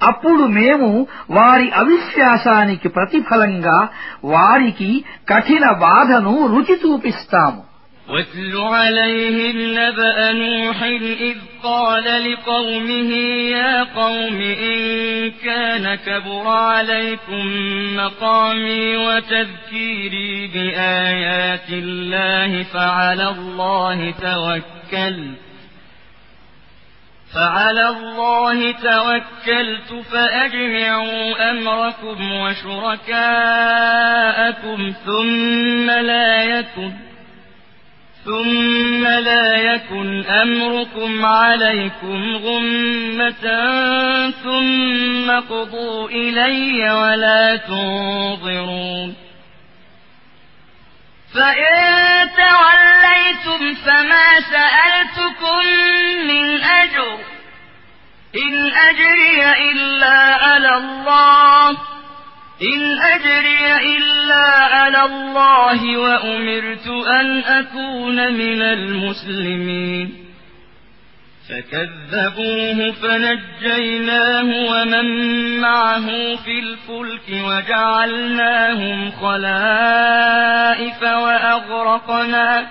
[0.03, 3.89] అప్పుడు మేము వారి అవిశ్వాసానికి ప్రతిఫలంగా
[4.25, 7.74] వారికి కఠిన బాధను రుచి చూపిస్తాము.
[8.09, 13.15] واتل عليهم نبأ نوح إذ قال لقومه
[13.51, 17.47] يا قوم إن كان كبر عليكم
[17.97, 25.39] مقامي وتذكيري بآيات الله فعلى الله توكلت
[27.35, 33.15] فعلى الله توكلت فأجمعوا أمركم وشركاءكم
[35.07, 37.14] ثم لا يكن
[38.25, 43.47] ثم لا يكن أمركم عليكم غمة
[44.31, 49.15] ثم قضوا إلي ولا تنظرون
[51.35, 55.67] فإن توليتم فما سألتكم
[56.29, 57.19] من أجر
[58.37, 61.94] إن أجري إلا على الله
[62.73, 66.87] إن أجري إلا على الله وأمرت
[67.21, 70.25] أن أكون من المسلمين.
[71.49, 75.07] فكذبوه فنجيناه ومن
[75.61, 76.07] معه
[76.37, 82.67] في الفلك وجعلناهم خلائف وأغرقنا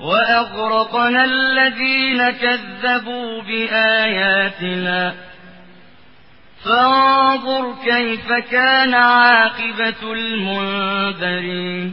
[0.00, 5.31] وأغرقنا الذين كذبوا بآياتنا.
[6.61, 11.87] فانظر كيف كان عاقبة المنذرين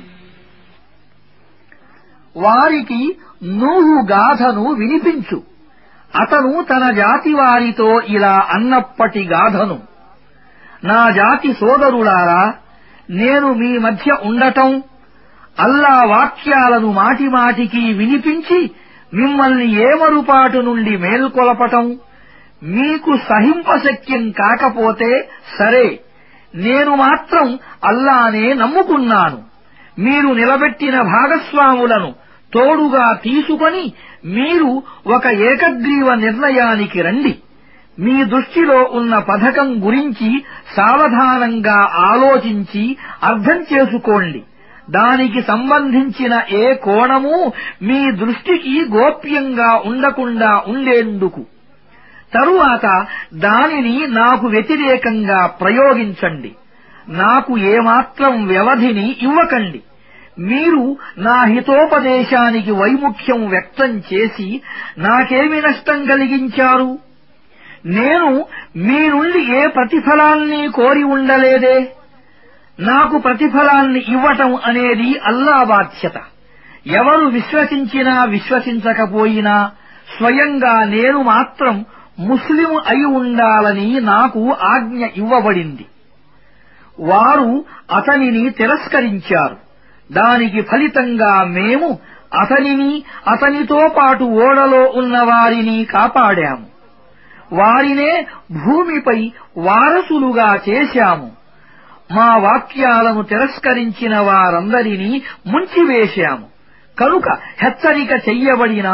[2.36, 3.00] వారికి
[3.60, 5.38] నూహు గాథను వినిపించు
[6.12, 9.76] అతను తన జాతి వారితో ఇలా అన్నప్పటి గాథను
[10.82, 12.42] నా జాతి సోదరులారా
[13.12, 14.70] నేను మీ మధ్య ఉండటం
[15.58, 18.60] అల్లా వాక్యాలను మాటిమాటికి వినిపించి
[19.12, 21.84] మిమ్మల్ని ఏమరుపాటు నుండి మేల్కొలపటం
[22.63, 25.29] మీకు సహింపశక్యం కాకపోతే
[25.59, 25.99] సరే
[26.55, 29.43] నేను మాత్రం అల్లానే నమ్ముకున్నాను.
[29.99, 32.15] మీరు నిలబెట్టిన భాగస్వాములను
[32.53, 33.93] తోడుగా తీసుకొని
[34.25, 37.39] మీరు ఒక ఏకగ్రీవ నిర్ణయానికి రండి.
[37.99, 40.43] మీ దృష్టిలో ఉన్న పథకం గురించి
[40.75, 44.43] సావధానంగా ఆలోచించి అర్థం చేసుకోండి.
[44.89, 47.51] దానికి సంబంధించిన ఏ కోణము
[47.81, 51.45] మీ దృష్టికి గోప్యంగా ఉండకుండా ఉండేందుకు.
[52.33, 56.55] తరువాత దానిని నాకు వ్యతిరేకంగా ప్రయోగించండి.
[57.09, 59.81] నాకు ఏమాత్రం వ్యవధిని ఇవ్వకండి.
[60.39, 64.61] మీరు నా హితోపదేశానికి వైముఖ్యం వ్యక్తం చేసి
[64.97, 66.99] నాకేమి నష్టం కలిగించారు?
[67.85, 71.93] నేను మీ నుండి ఏ ప్రతిఫలాన్ని కోరి ఉండలేదే?
[72.79, 76.21] నాకు ప్రతిఫలాన్ని ఇవ్వటం అనేది అల్లా బాధ్యత.
[76.87, 79.71] ఎవరు విశ్వసించినా విశ్వసించకపోయినా
[80.17, 81.85] స్వయంగా నేను మాత్రం
[82.19, 85.85] ముస్లిం అయి ఉండాలని నాకు ఆజ్ఞ ఇవ్వబడింది.
[86.99, 87.65] వారు
[87.95, 89.57] అతనిని తిరస్కరించారు.
[90.11, 91.99] దానికి ఫలితంగా మేము
[92.41, 96.65] అతనిని అతనితో పాటు ఓడలో ఉన్న వారిని కాపాడాము.
[97.53, 101.31] వారినే భూమిపై వారసులుగా చేశాము.
[102.11, 106.58] మా వాక్యాలను తిరస్కరించిన వారందరినీ ముంచివేశాము.
[106.98, 107.26] కనుక
[107.62, 108.88] హెచ్చరిక చెయ్యబడిన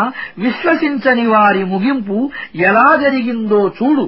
[0.45, 2.19] విశ్వసించని వారి ముగింపు
[2.69, 4.07] ఎలా జరిగిందో చూడు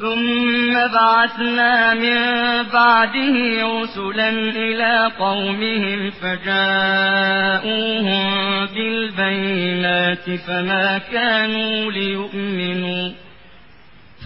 [0.00, 2.18] ثم بعثنا من
[2.72, 3.36] بعده
[3.76, 4.28] رسلا
[4.64, 6.00] إلى قومهم
[7.02, 8.24] فجاءوهم
[8.74, 13.04] بالبينات فما كانوا ليؤمنوا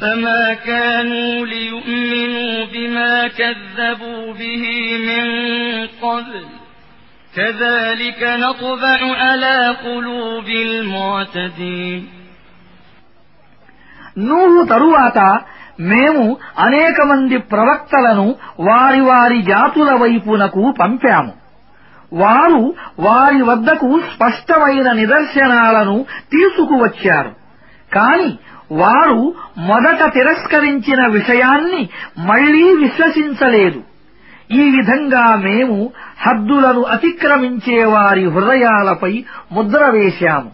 [0.00, 4.64] فما كانوا ليؤمنوا بما كذبوا به
[5.08, 5.26] من
[6.02, 6.44] قبل
[7.34, 12.02] كذلك نطبع على قلوب المعتدين
[14.18, 15.18] నూహు తరువాత
[15.80, 16.24] మేము
[16.58, 18.26] అనేక మంది ప్రవక్తలను
[18.60, 21.32] వారి వారి జాతుల వైపునకు పంపాము
[22.12, 22.62] వారు
[22.98, 25.96] వారి వద్దకు స్పష్టమైన నిదర్శనాలను
[26.32, 27.32] తీసుకువచ్చారు
[27.92, 28.30] కాని
[28.72, 29.20] వారు
[29.58, 31.82] మొదట తిరస్కరించిన విషయాన్ని
[32.18, 33.82] మళ్లీ విశ్వసించలేదు
[34.52, 35.78] ఈ విధంగా మేము
[36.24, 39.12] హద్దులను అతిక్రమించే వారి హృదయాలపై
[39.52, 40.50] ముద్ర వేశాము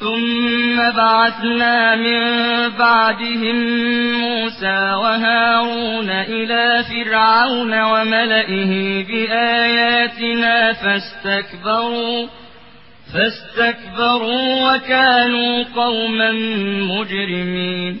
[0.00, 2.20] ثم بعثنا من
[2.78, 3.56] بعدهم
[4.20, 12.26] موسى وهارون إلى فرعون وملئه بآياتنا فاستكبروا
[13.14, 16.32] فاستكبروا وكانوا قوما
[16.92, 18.00] مجرمين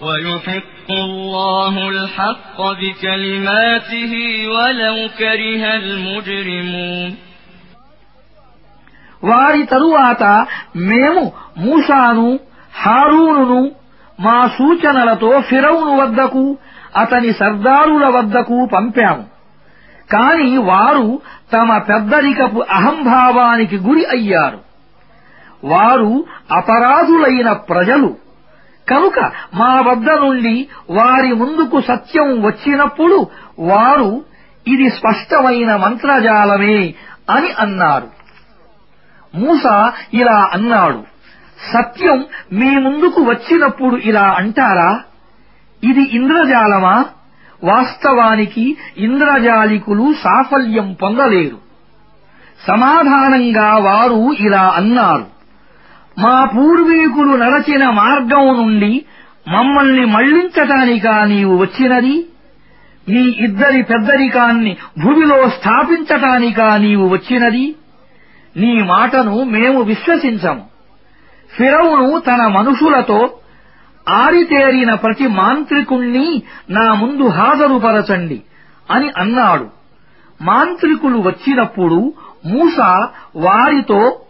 [0.00, 4.12] ويحق الله الحق بكلماته
[4.48, 7.10] ولو كره المجرمون
[9.22, 10.22] వారి తరువాత
[10.90, 11.22] మేము
[11.64, 12.26] మూసాను
[12.82, 13.60] హారూనును
[14.18, 16.44] మా సూచనలతో ఫిరౌను వద్దకు
[17.02, 19.24] అతని సర్దారుల వద్దకు పంపాము
[20.10, 21.08] కాని వారు
[21.52, 24.60] తమ పెద్దరికపు అహంభావానికి గురి అయ్యారు
[25.72, 26.12] వారు
[26.58, 28.10] అపరాధులైన ప్రజలు
[28.89, 33.27] కనుక మా వద్ద నుండి వారి ముందుకు సత్యం వచ్చినప్పుడు
[33.59, 34.25] వారు
[34.67, 36.93] ఇది స్పష్టమైన మంత్రజాలమే
[37.29, 38.07] అని అన్నారు.
[39.35, 41.03] మూస ఇలా అన్నాడు.
[41.73, 45.03] సత్యం మీ ముందుకు వచ్చినప్పుడు ఇలా అంటారా?
[45.83, 47.05] ఇది ఇంద్రజాలమా?
[47.63, 51.57] వాస్తవానికి ఇంద్రజాలికులు సాఫల్యం పొందలేరు.
[52.67, 55.38] సమాధానంగా వారు ఇలా అన్నారు.
[56.19, 59.05] మా పూర్వీకులు నడచిన మార్గం నుండి
[59.47, 62.27] మమ్మల్ని మళ్ళించటానికా నీవు వచ్చినది?
[63.09, 67.75] మీ ఇద్దరి పెద్దరికాన్ని భూమిలో స్థాపించటానికా నీవు వచ్చినది?
[68.57, 70.65] నీ మాటను మేము విశ్వసించము.
[71.57, 73.29] ఫిరౌను తన మనుషులతో
[74.09, 78.41] ఆరితేరిన ప్రతి మాంత్రికుణ్ణి నా ముందు హాజరుపరచండి
[78.91, 79.67] అని అన్నాడు.
[80.41, 82.13] మాంత్రికులు వచ్చినప్పుడు
[82.45, 82.79] మూస
[83.35, 84.21] వారితో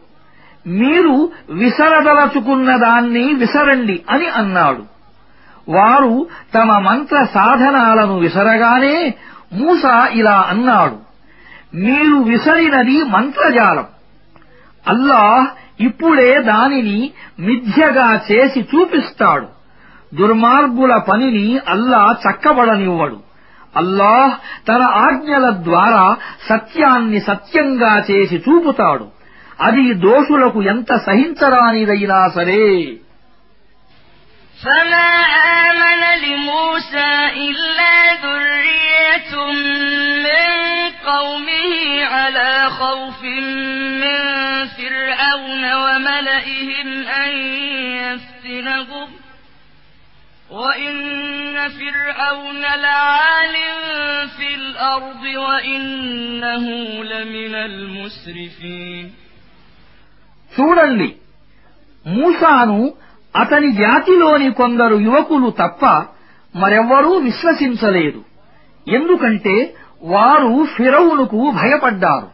[0.67, 4.83] మీరు విసరదలచుకున్న దాన్ని విసరండి అని అన్నాడు.
[5.69, 9.13] వారు తమ మంత్ర సాధనాలను విసరగానే
[9.53, 10.97] మూస ఇలా అన్నాడు.
[11.75, 13.85] మీరు విసరినది మంత్రజాలం.
[14.87, 15.47] అల్లాహ్
[15.81, 19.47] ఇప్పుడే దానిని మిథ్యగా చేసి చూపిస్తాడు.
[20.15, 23.19] దుర్మార్గుల పనిని అల్లా చక్కబడనివ్వడు.
[23.77, 26.17] అల్లాహ్ తన ఆజ్ఞల ద్వారా
[26.49, 29.18] సత్యాన్ని సత్యంగా చేసి చూపుతాడు.
[29.60, 32.64] అది దోషులకు ఎంత సహించరానిదైనా సరే
[34.64, 35.10] فما
[35.62, 37.12] آمن لموسى
[37.46, 37.94] إلا
[38.24, 39.32] ذرية
[40.26, 40.50] من
[41.06, 41.70] قومه
[42.04, 43.20] على خوف
[44.02, 44.18] من
[44.68, 46.88] فرعون وملئهم
[47.22, 47.32] أن
[48.02, 49.08] يفتنهم
[50.50, 50.94] وإن
[51.70, 53.54] فرعون لعال
[54.36, 56.64] في الأرض وإنه
[57.04, 59.14] لمن المسرفين
[60.59, 61.15] చూడండి.
[62.07, 62.91] మూసాను
[63.35, 65.85] అతని జాతిలోని కొందరు యువకులు తప్ప
[66.55, 68.21] మరెవ్వరూ విశ్వసించలేదు.
[68.87, 69.73] ఎందుకంటే
[70.03, 72.27] వారు ఫిరౌనుకు భయపడ్డారు.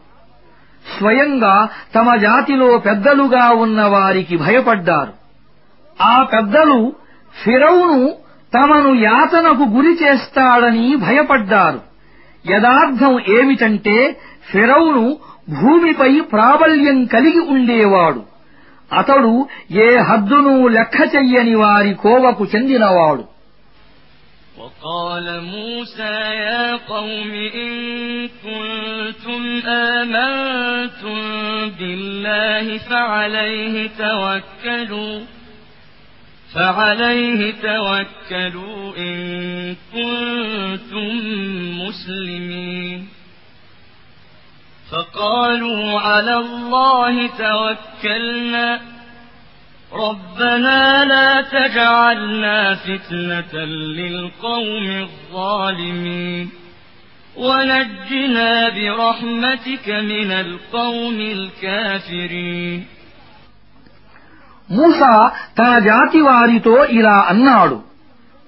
[0.97, 5.13] స్వయంగా తమ జాతిలో పెద్దలుగా ఉన్న వారికి భయపడ్డారు.
[6.01, 6.95] ఆ పెద్దలు
[7.43, 8.09] ఫిరౌను
[8.53, 11.81] తమను యాతనకు గురి చేస్తాడని భయపడ్డారు.
[12.51, 14.19] యదార్థం ఏమిటంటే
[14.51, 15.17] ఫిరౌను
[15.54, 18.20] భూమిపై ప్రాబల్యం కలిగి ఉండేవాడు
[18.90, 19.32] అతడు
[19.84, 23.24] ఏ హద్దును లెక్క చెయ్యని వారి కోవకు చెందినవాడు
[24.60, 26.14] وقال موسى
[26.44, 27.72] يا قوم إن
[28.44, 31.16] كنتم آمنتم
[31.78, 35.20] بالله فعليه توكلوا
[36.54, 39.16] فعليه توكلوا إن
[39.94, 41.08] كنتم
[41.82, 43.08] مسلمين
[44.90, 48.80] فقالوا على الله توكلنا
[49.92, 53.54] ربنا لا تجعلنا فتنة
[53.98, 56.48] للقوم الظالمين
[57.36, 62.80] ونجنا برحمتك من القوم الكافرين
[64.70, 65.12] మూసా
[65.58, 67.76] తన జాతి వారితో ఇలా అన్నాడు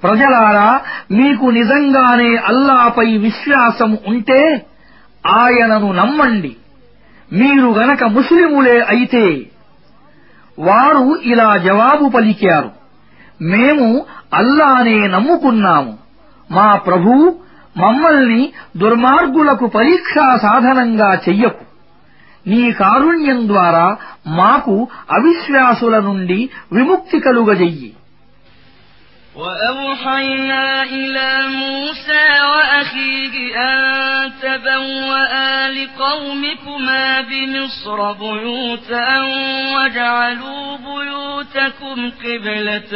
[0.03, 0.69] ప్రజలారా
[1.11, 4.43] మీకు నిజంగానే అల్లాపై విశ్వాసం ఉంటే
[5.26, 6.56] ఆయనను నమ్మండి.
[7.34, 9.46] మీరు గనక ముస్లిములే అయితే
[10.60, 12.70] వారు ఇలా జవాబు పలికారు.
[13.42, 15.98] మేము అల్లానే నమ్ముకున్నాము.
[16.52, 17.36] మా ప్రభూ
[17.78, 21.68] మమ్మల్ని దుర్మార్గులకు పరీక్షా సాధనంగా చెయ్యకు.
[22.50, 23.98] నీ కారుణ్యం ద్వారా
[24.28, 27.94] మాకు అవిశ్వాసుల నుండి విముక్తి కలుగజెయ్యి.
[29.37, 39.23] وأوحينا إلى موسى وأخيه أن تبوأ لقومكما بمصر بيوتا
[39.75, 42.93] واجعلوا بيوتكم قبلة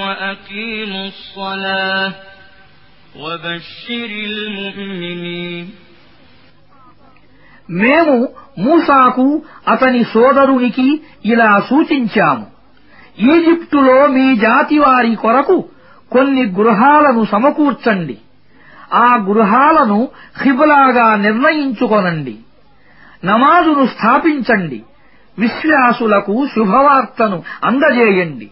[0.00, 2.12] وأقيموا الصلاة
[3.16, 5.66] وبشر المؤمنين
[7.68, 8.14] మేము
[8.58, 9.24] మూసాకు
[9.68, 10.88] అతని సోదరునికి
[11.24, 12.46] ఇలా సూచించాము
[13.19, 15.65] ఈజిప్టులో మీ జాతి వారి కొరకు
[16.11, 18.17] కొన్ని గృహాలను సమకూర్చండి.
[18.93, 20.07] ఆ గృహాలను
[20.43, 22.37] ఖిబులాగా నిర్ణయించుకొనండి.
[23.25, 24.83] నమాజును స్థాపించండి.
[25.39, 28.51] విశ్వాసులకు శుభవార్తను అందజేయండి.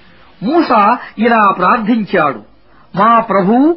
[0.43, 2.41] మూసా ఇలా ప్రార్థించాడు.
[2.95, 3.75] మా ప్రభూ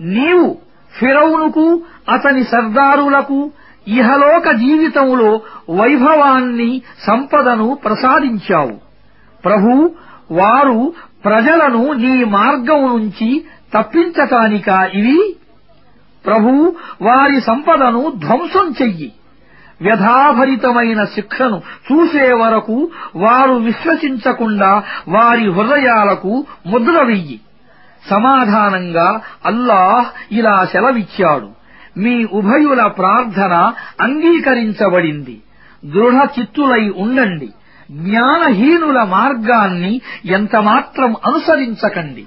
[0.00, 0.58] నీవు
[0.98, 3.50] ఫిరౌనుకు అతని సర్దారులకు
[3.88, 5.40] ఇహలోక జీవితంలో
[5.70, 8.72] వైభవాన్ని సంపదను ప్రసాదించావు.
[9.44, 9.90] ప్రభూ
[10.30, 10.92] వారు
[11.24, 13.44] ప్రజలను నీ మార్గం నుంచి
[13.74, 15.36] తప్పించటానికా ఇవి?
[16.26, 19.12] ప్రభూ వారి సంపదను ధ్వంసం చెయ్యి.
[19.82, 21.62] వ్యధాభరితమైన శిక్షను
[21.92, 27.40] చూసే వరకు వారు విశ్వసించకుండా వారి హృదయాలకు ముద్ర వెయ్యి.
[28.10, 31.48] సమాధానంగా అల్లాహ్ ఇలా సెలవిచ్చాడు.
[31.96, 35.42] మీ ఉభయుల ప్రార్థన అంగీకరించబడింది.
[35.84, 37.48] దృఢ చిత్తులై ఉండండి.
[37.90, 42.26] జ్ఞానహీనుల మార్గాన్ని ఎంతమాత్రం అనుసరించకండి.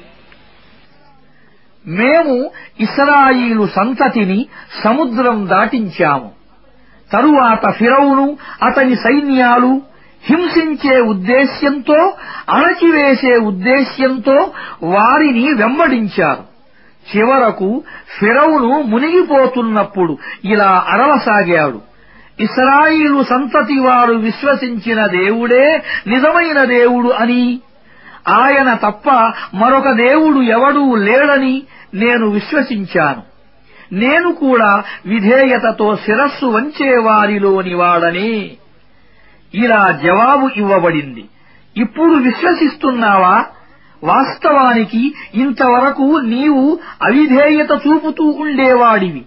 [1.87, 4.45] మేము ఇస్రాయిలు సంతతిని
[4.83, 6.31] సముద్రం దాటించాము.
[7.13, 9.81] తరువాత ఫిరౌను అతని సైన్యాలు
[10.25, 12.13] హింసించే ఉద్దేశ్యంతో
[12.49, 14.51] అణచివేసే ఉద్దేశ్యంతో
[14.83, 16.51] వారిని వెంబడించారు.
[17.17, 17.83] చివరకు
[18.19, 21.81] ఫిరౌను మునిగిపోతున్నప్పుడు ఇలా అరవసాగాడు.
[22.39, 27.59] ఇస్రాయిలు సంతతి వారు విశ్వసించిన దేవుడే నిజమైన దేవుడు అని
[28.27, 29.09] ఆయన తప్ప
[29.53, 31.63] మరొక దేవుడు ఎవడూ లేడని
[31.93, 33.31] నేను విశ్వసించాను.
[33.93, 38.51] నేను కూడా విధేయతతో శిరస్సు వంచేవారిలోని వాడని.
[39.53, 41.25] ఇలా జవాబు ఇవ్వబడింది.
[41.77, 43.45] ఇప్పుడు విశ్వసిస్తున్నావా?
[44.03, 49.25] వాస్తవానికి ఇంతవరకు నీవు అవిధేయత చూపుతూ ఉండేవాడివి.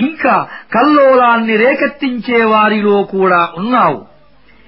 [0.00, 4.04] ఇంకా కల్లోలాన్ని రేకెత్తించే వారిలో కూడా ఉన్నావు.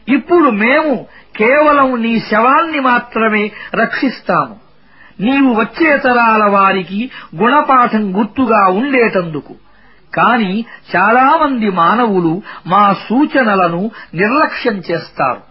[0.08, 3.43] ఇప్పుడు మేము కేవలం నీ శవాన్ని మాత్రమే
[3.75, 4.55] రక్షిస్తాము
[5.19, 6.99] నీవు వచ్చే తరాల వారికి
[7.35, 9.53] గుణపాఠం గుర్తుగా ఉండేటందుకు
[10.13, 10.53] కాని
[10.93, 12.33] చాలామంది మానవులు
[12.67, 13.83] మా సూచనలను
[14.15, 15.41] నిర్లక్ష్యం చేస్తారు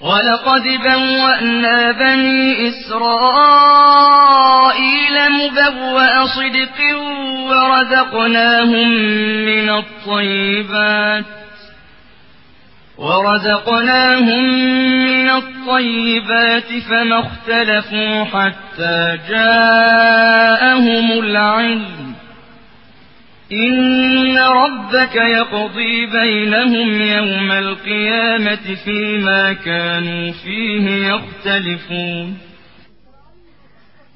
[0.00, 2.42] ولقد بوأنا بني
[3.94, 6.78] إسرائيل مبوأ صدق
[7.50, 8.88] ورزقناهم
[9.46, 11.24] من الطيبات
[12.98, 14.44] ورزقناهم
[14.98, 22.14] من الطيبات فما اختلفوا حتى جاءهم العلم
[23.52, 32.28] إن ربك يقضي بينهم يوم القيامة فيما كانوا فيه يختلفون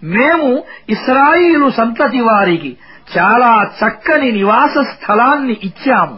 [0.03, 0.51] మేము
[0.89, 2.71] ఇస్రాయిలు సంతతి వారికి
[3.15, 6.17] చాలా చక్కని నివాస స్థలాన్ని ఇచ్చాము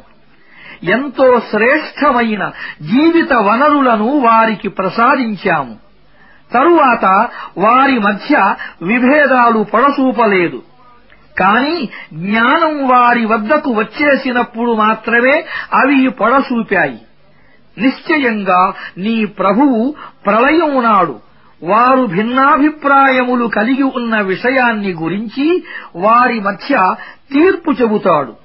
[0.90, 5.76] ఎంతో శ్రేష్టమైన జీవిత వనరులను వారికి ప్రసాదించాము.
[6.54, 10.62] తరువాత వారి మధ్య విభేదాలు పొడసూపలేదు.
[11.40, 17.02] కాని జ్ఞానం వారి వద్దకు వచ్చేసినప్పుడు మాత్రమే అవి పొడసూపాయి.
[17.78, 21.20] నిశ్చయంగా నీ ప్రభువు ప్రళయం నాడు
[21.64, 25.64] వారు భిన్నాభిప్రాయములు కలిగి ఉన్న విషయాన్ని గురించి
[25.96, 26.96] వారి మధ్య
[27.34, 28.45] తీర్పు చెబుతాడు.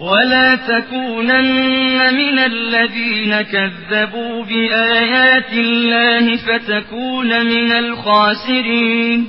[0.00, 9.20] ولا تكونن من الذين كذبوا بآيات الله فتكون من الخاسرين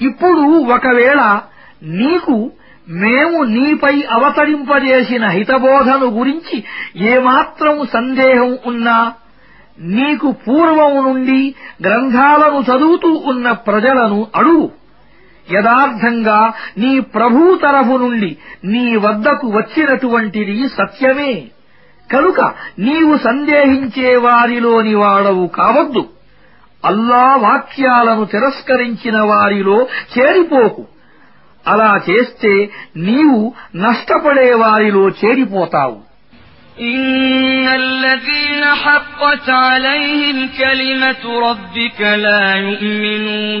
[0.00, 0.42] ఇప్పుడు
[0.74, 1.20] ఒకవేళ
[1.98, 2.36] నీకు
[3.02, 6.56] మేము నీపై అవతరింపజేసిన హితబోధను గురించి
[7.12, 8.98] ఏమాత్రం సందేహం ఉన్నా
[9.96, 11.40] నీకు పూర్వం నుండి
[11.86, 14.66] గ్రంథాలను చదువుతూ ఉన్న ప్రజలను అడుగు
[15.48, 16.38] యథార్థంగా
[16.82, 18.30] నీ ప్రభు తరఫు నుండి
[18.72, 21.34] నీ వద్దకు వచ్చినటువంటిది సత్యమే
[22.10, 22.40] కనుక
[22.78, 26.02] నీవు సందేహించే వారిలోని వాడవు కావద్దు
[26.82, 29.76] అల్లా వాక్యాలను తిరస్కరించిన వారిలో
[30.14, 30.82] చేరిపోకు
[31.66, 32.54] అలా చేస్తే
[33.04, 33.40] నీవు
[33.76, 35.98] నష్టపడే వారిలో చేరిపోతావు
[36.90, 43.60] إن الذين حقت عليهم كلمة ربك لا يؤمنون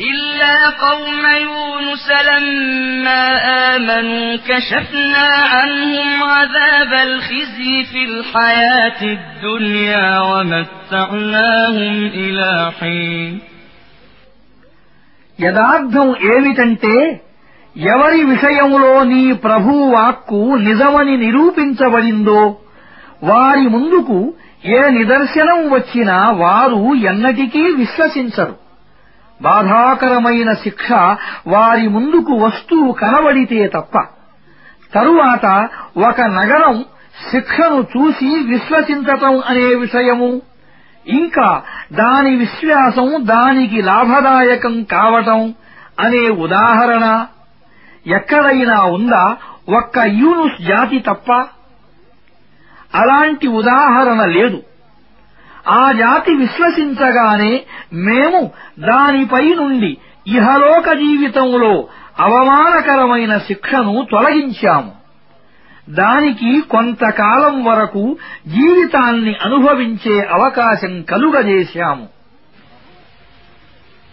[0.00, 3.22] إلا قوم يونس لما
[3.76, 13.40] آمنوا كشفنا عنهم عذاب الخزي في الحياة الدنيا ومتعناهم إلى حين
[15.38, 16.94] యదార్థం ఏమిటంటే
[17.76, 22.42] ఎవరి విషయంలో నీ ప్రభు వాక్కు నిజమని నిరూపించబడిందో
[23.22, 24.18] వారి ముందుకు
[24.76, 26.80] ఏ నిదర్శనం వచ్చినా వారు
[27.10, 28.54] ఎన్నటికీ విశ్వసించరు
[29.41, 30.91] బాధాకరమైన శిక్ష
[31.47, 33.97] వారి ముందుకు వస్తూ కనబడితే తప్ప.
[34.95, 36.85] తరువాత ఒక నగరం
[37.31, 40.41] శిక్షను చూసి విశ్వసించటం అనే విషయము.
[41.07, 41.61] ఇంకా
[41.93, 45.53] దాని విశ్వాసం దానికి లాభదాయకం కావటం
[45.99, 47.25] అనే ఉదాహరణ.
[48.07, 49.37] ఎక్కడైనా ఉందా
[49.69, 51.33] ఒక్క యూనుస్ జాతి తప్ప?
[52.95, 54.63] అలాంటి ఉదాహరణ లేదు.
[55.74, 57.52] ఆ జాతి విశ్వసించగానే
[58.06, 58.40] మేము
[58.86, 59.92] దానిపై నుండి
[60.26, 61.72] ఇహలోక జీవితంలో
[62.20, 64.92] అవమానకరమైన శిక్షను తొలగించాము
[65.98, 68.04] దానికి కొంతకాలం వరకు
[68.48, 72.06] జీవితాన్ని అనుభవించే అవకాశం కలుగజేశాము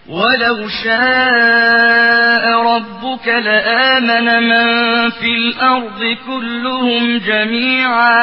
[0.08, 4.68] ولو شاء ربك لآمن من
[5.12, 8.20] في الأرض كلهم جميعا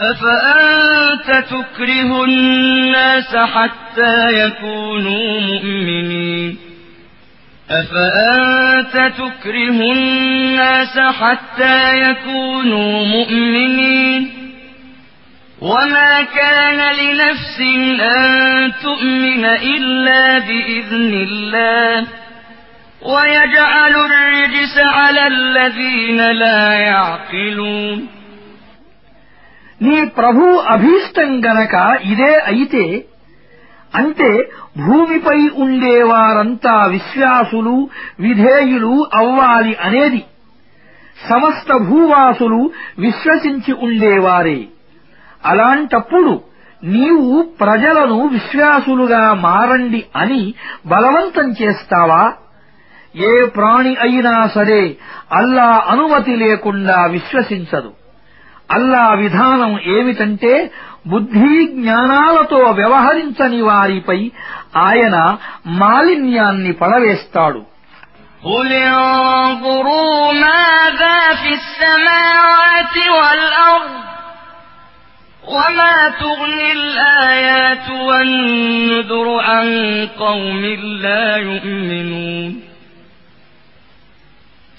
[0.00, 6.58] أفأنت تكره الناس حتى يكونوا مؤمنين؟
[7.70, 14.30] أفأنت تكره الناس حتى يكونوا مؤمنين؟
[15.60, 17.60] وما كان لنفس
[18.00, 22.06] أن تؤمن إلا بإذن الله.
[23.02, 28.13] ويجعل الرجس على الذين لا يعقلون.
[29.84, 33.04] నీ ప్రభు అభీష్టం గనక ఇదే అయితే
[33.94, 34.50] అంటే
[34.86, 37.88] భూమిపై ఉండేవారంతా విశ్వాసులు
[38.20, 40.24] విధేయులు అవ్వాలి అనేది
[41.30, 44.64] సమస్త భూవాసులు విశ్వసించి ఉండేవారే.
[45.44, 46.40] అలాంటప్పుడు
[46.84, 50.54] నీవు ప్రజలను విశ్వాసులుగా మారండి అని
[50.86, 52.32] బలవంతం చేస్తావా?
[53.16, 54.96] ఏ ప్రాణి అయినా సరే
[55.32, 58.03] అల్లా అనుమతి లేకుండా విశ్వసించదు.
[58.69, 60.53] అల్లా విధానం ఏమిటంటే
[61.07, 64.19] బుద్ధి జ్ఞానాలతో వ్యవహరించని వారిపై
[64.87, 65.15] ఆయన
[65.81, 67.61] మాలిన్యాన్ని పడవేస్తాడు
[68.43, 73.93] قل انظروا ماذا في السماوات والأرض
[75.43, 79.67] وما تغني الآيات والنذر عن
[80.19, 80.61] قوم
[81.05, 82.51] لا يؤمنون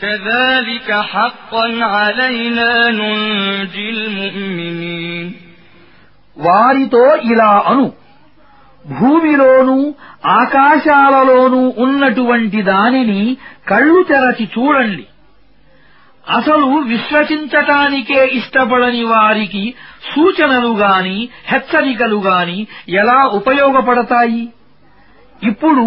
[0.00, 5.26] كذلك حقا علينا ننجي المؤمنين
[6.36, 7.02] వారితో
[7.32, 7.86] ఇలా అను
[8.84, 9.76] భూమిలోనూ
[10.40, 13.22] ఆకాశాలలోనూ ఉన్నటువంటి దానిని
[13.68, 15.04] కళ్ళు తెరచి చూడండి
[16.26, 19.64] అసలు విశ్వసించటానికే ఇష్టపడని వారికి
[20.10, 21.18] సూచనలు గాని
[21.50, 22.58] హెచ్చరికలు గాని
[23.02, 24.44] ఎలా ఉపయోగపడతాయి
[25.42, 25.86] ఇప్పుడు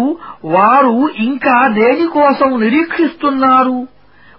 [0.56, 0.96] వారు
[1.28, 3.78] ఇంకా దేనికోసం నిరీక్షిస్తున్నారు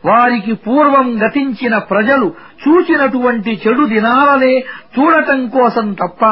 [0.04, 2.34] వారికి పూర్వం గతించిన ప్రజలు
[2.68, 4.58] చూచినటువంటి చెడు దినాలనే
[4.98, 6.24] చూడటం కోసం తప్ప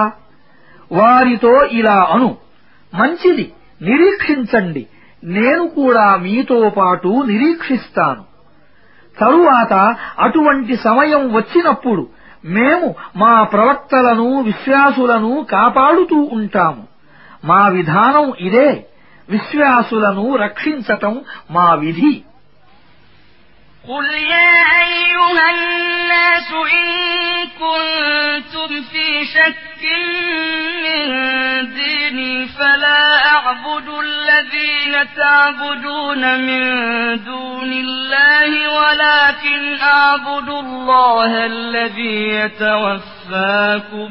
[0.93, 2.37] వారితో ఇలా అను.
[2.95, 4.87] మంచిది నిరీక్షించండి.
[5.25, 8.25] నేను కూడా మీతో పాటు నిరీక్షిస్తాను.
[9.21, 12.09] తరువాత అటువంటి సమయం వచ్చినప్పుడు
[12.45, 16.83] మేము మా ప్రవక్తలను విశ్వాసులను కాపాడుతూ ఉంటాము.
[17.45, 18.87] మా విధానం ఇదే.
[19.31, 21.21] విశ్వాసులను రక్షించటం
[21.51, 22.23] మా విధి.
[23.89, 26.87] قل يا أيها الناس إن
[27.59, 29.83] كنتم في شك
[30.83, 31.05] من
[31.75, 36.63] ديني فلا أعبد الذين تعبدون من
[37.25, 44.11] دون الله ولكن أعبد الله الذي يتوفاكم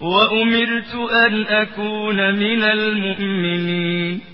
[0.00, 4.33] وأمرت أن أكون من المؤمنين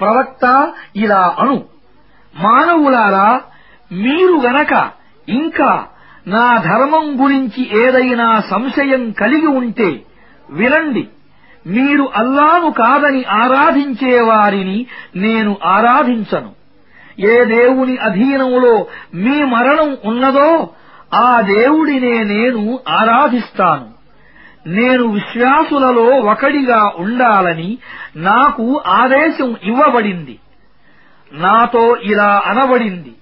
[0.00, 1.62] ప్రవక్త ఇలా అను.
[2.42, 3.40] మానవులారా
[3.92, 4.90] మీరు గనక
[5.28, 5.84] ఇంకా
[6.26, 10.02] నా ధర్మం గురించి ఏదైనా సంశయం కలిగి ఉంటే
[10.50, 11.08] వినండి.
[11.66, 14.86] మీరు అల్లాను కాదని ఆరాధించే వారిని
[15.16, 16.52] నేను ఆరాధించను.
[17.20, 20.70] ఏ దేవుని అధీనంలో మీ మరణం ఉన్నదో
[21.14, 23.95] ఆ దేవుడినే నేను ఆరాధిస్తాను.
[24.66, 27.78] నేను విశ్వాసులలో ఒకడిగా ఉండాలని
[28.16, 30.38] నాకు ఆదేశం ఇవ్వబడింది.
[31.32, 33.14] నాతో ఇలా అనబడింది.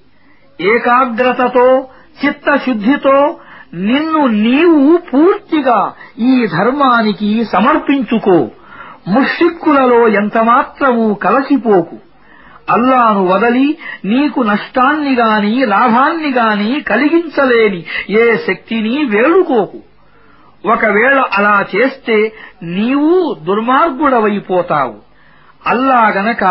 [0.60, 1.86] ఏకాగ్రతతో
[2.24, 3.36] చిత్తశుద్ధితో
[3.74, 8.48] నిన్ను నీవు పూర్తిగా ఈ ధర్మానికి సమర్పించుకో.
[9.08, 11.96] ముష్టిక్కులలో ఎంతమాత్రమూ కలసిపోకు.
[12.70, 19.93] అల్లాను వదలి నీకు నష్టాన్ని గాని లాభాన్ని గాని కలిగించలేని ఏ శక్తిని వేడుకోకు.
[20.66, 22.32] ఒకవేళ అలా చేస్తే
[22.62, 24.94] నీవు దుర్మార్గుడవైపోతావు.
[25.66, 26.44] అల్లా గనక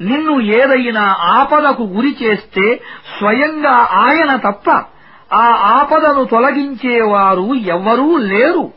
[0.00, 2.80] నిన్ను ఏదైనా ఆపదకు గురి చేస్తే
[3.18, 4.70] స్వయంగా ఆయన తప్ప
[5.34, 5.46] ఆ
[5.80, 8.72] ఆపదను తొలగించేవారు ఎవ్వరూ లేరు.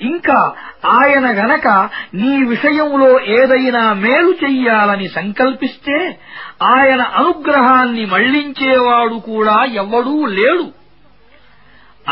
[0.00, 0.52] ఇంకా
[0.86, 1.68] ఆయన గనక
[2.14, 6.18] నీ విషయంలో ఏదైనా మేలు చెయ్యాలని సంకల్పిస్తే
[6.62, 10.81] ఆయన అనుగ్రహాన్ని మళ్ళించేవాడు కూడా ఎవ్వడూ లేడు.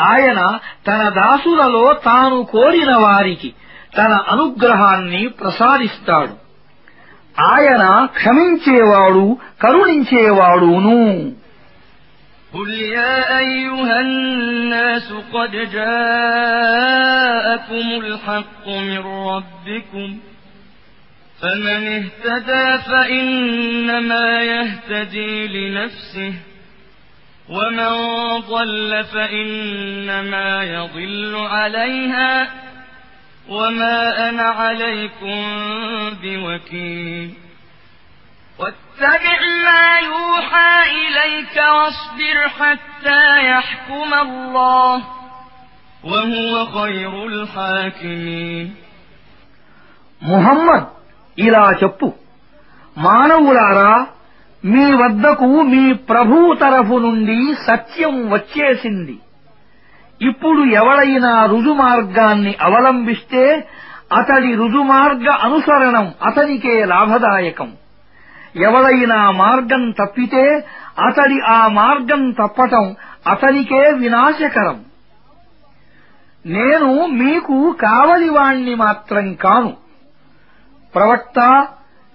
[0.10, 0.40] ఆయన
[0.88, 3.50] తన దాసులలో తాను కోరిన వారికి
[3.98, 6.34] తన అనుగ్రహాన్ని ప్రసాదిస్తాడు
[7.52, 7.84] ఆయన
[8.18, 9.26] క్షమించేవాడు
[9.64, 11.00] కరుణించేవాడును
[12.54, 15.52] قل يا أيها الناس قد
[16.66, 20.08] جاءكم الحق من ربكم
[21.40, 26.34] فمن اهتدى فإنما يهتدي لنفسه
[27.50, 27.92] ومن
[28.50, 32.48] ضل فإنما يضل عليها
[33.50, 35.42] وما أنا عليكم
[36.24, 37.34] بوكيل
[38.60, 44.96] واتبع ما يوحى إليك واصبر حتى يحكم الله
[46.04, 48.68] وهو خير الحاكمين
[50.32, 50.86] ముహమ్మద్
[51.46, 52.08] ఇలా చెప్పు
[53.06, 53.90] మానవులారా
[54.65, 59.19] మీ వద్దకు మీ ప్రభువు తరఫు నుండి సత్యం వచ్చేసింది.
[60.23, 63.69] ఇప్పుడు ఎవడైనా రుజుమార్గాన్ని అవలంబిస్తే
[64.13, 67.73] అతడి రుజుమార్గ అనుసరణం అతనికే లాభదాయకం.
[68.57, 70.67] ఎవడైనా మార్గం తప్పితే
[71.07, 72.97] అతడి ఆ మార్గం తప్పటం
[73.27, 74.85] అతనికే వినాశకరం.
[76.47, 79.77] నేను మీకు కావలివాణ్ణి మాత్రం కాను.
[80.95, 81.67] ప్రవక్త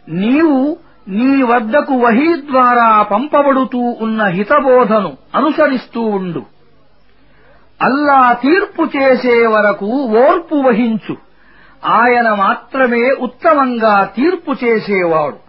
[0.09, 0.77] నీవు
[1.07, 6.43] నీ వద్దకు వహీ ద్వారా పంపబడుతూ ఉన్న హితబోధను అనుసరిస్తూ ఉండు.
[7.81, 11.17] అల్లా తీర్పు చేసే వరకు ఓర్పు వహించు.
[11.85, 15.44] ఆయన మాత్రమే ఉత్తమంగా తీర్పు చేసేవాడు.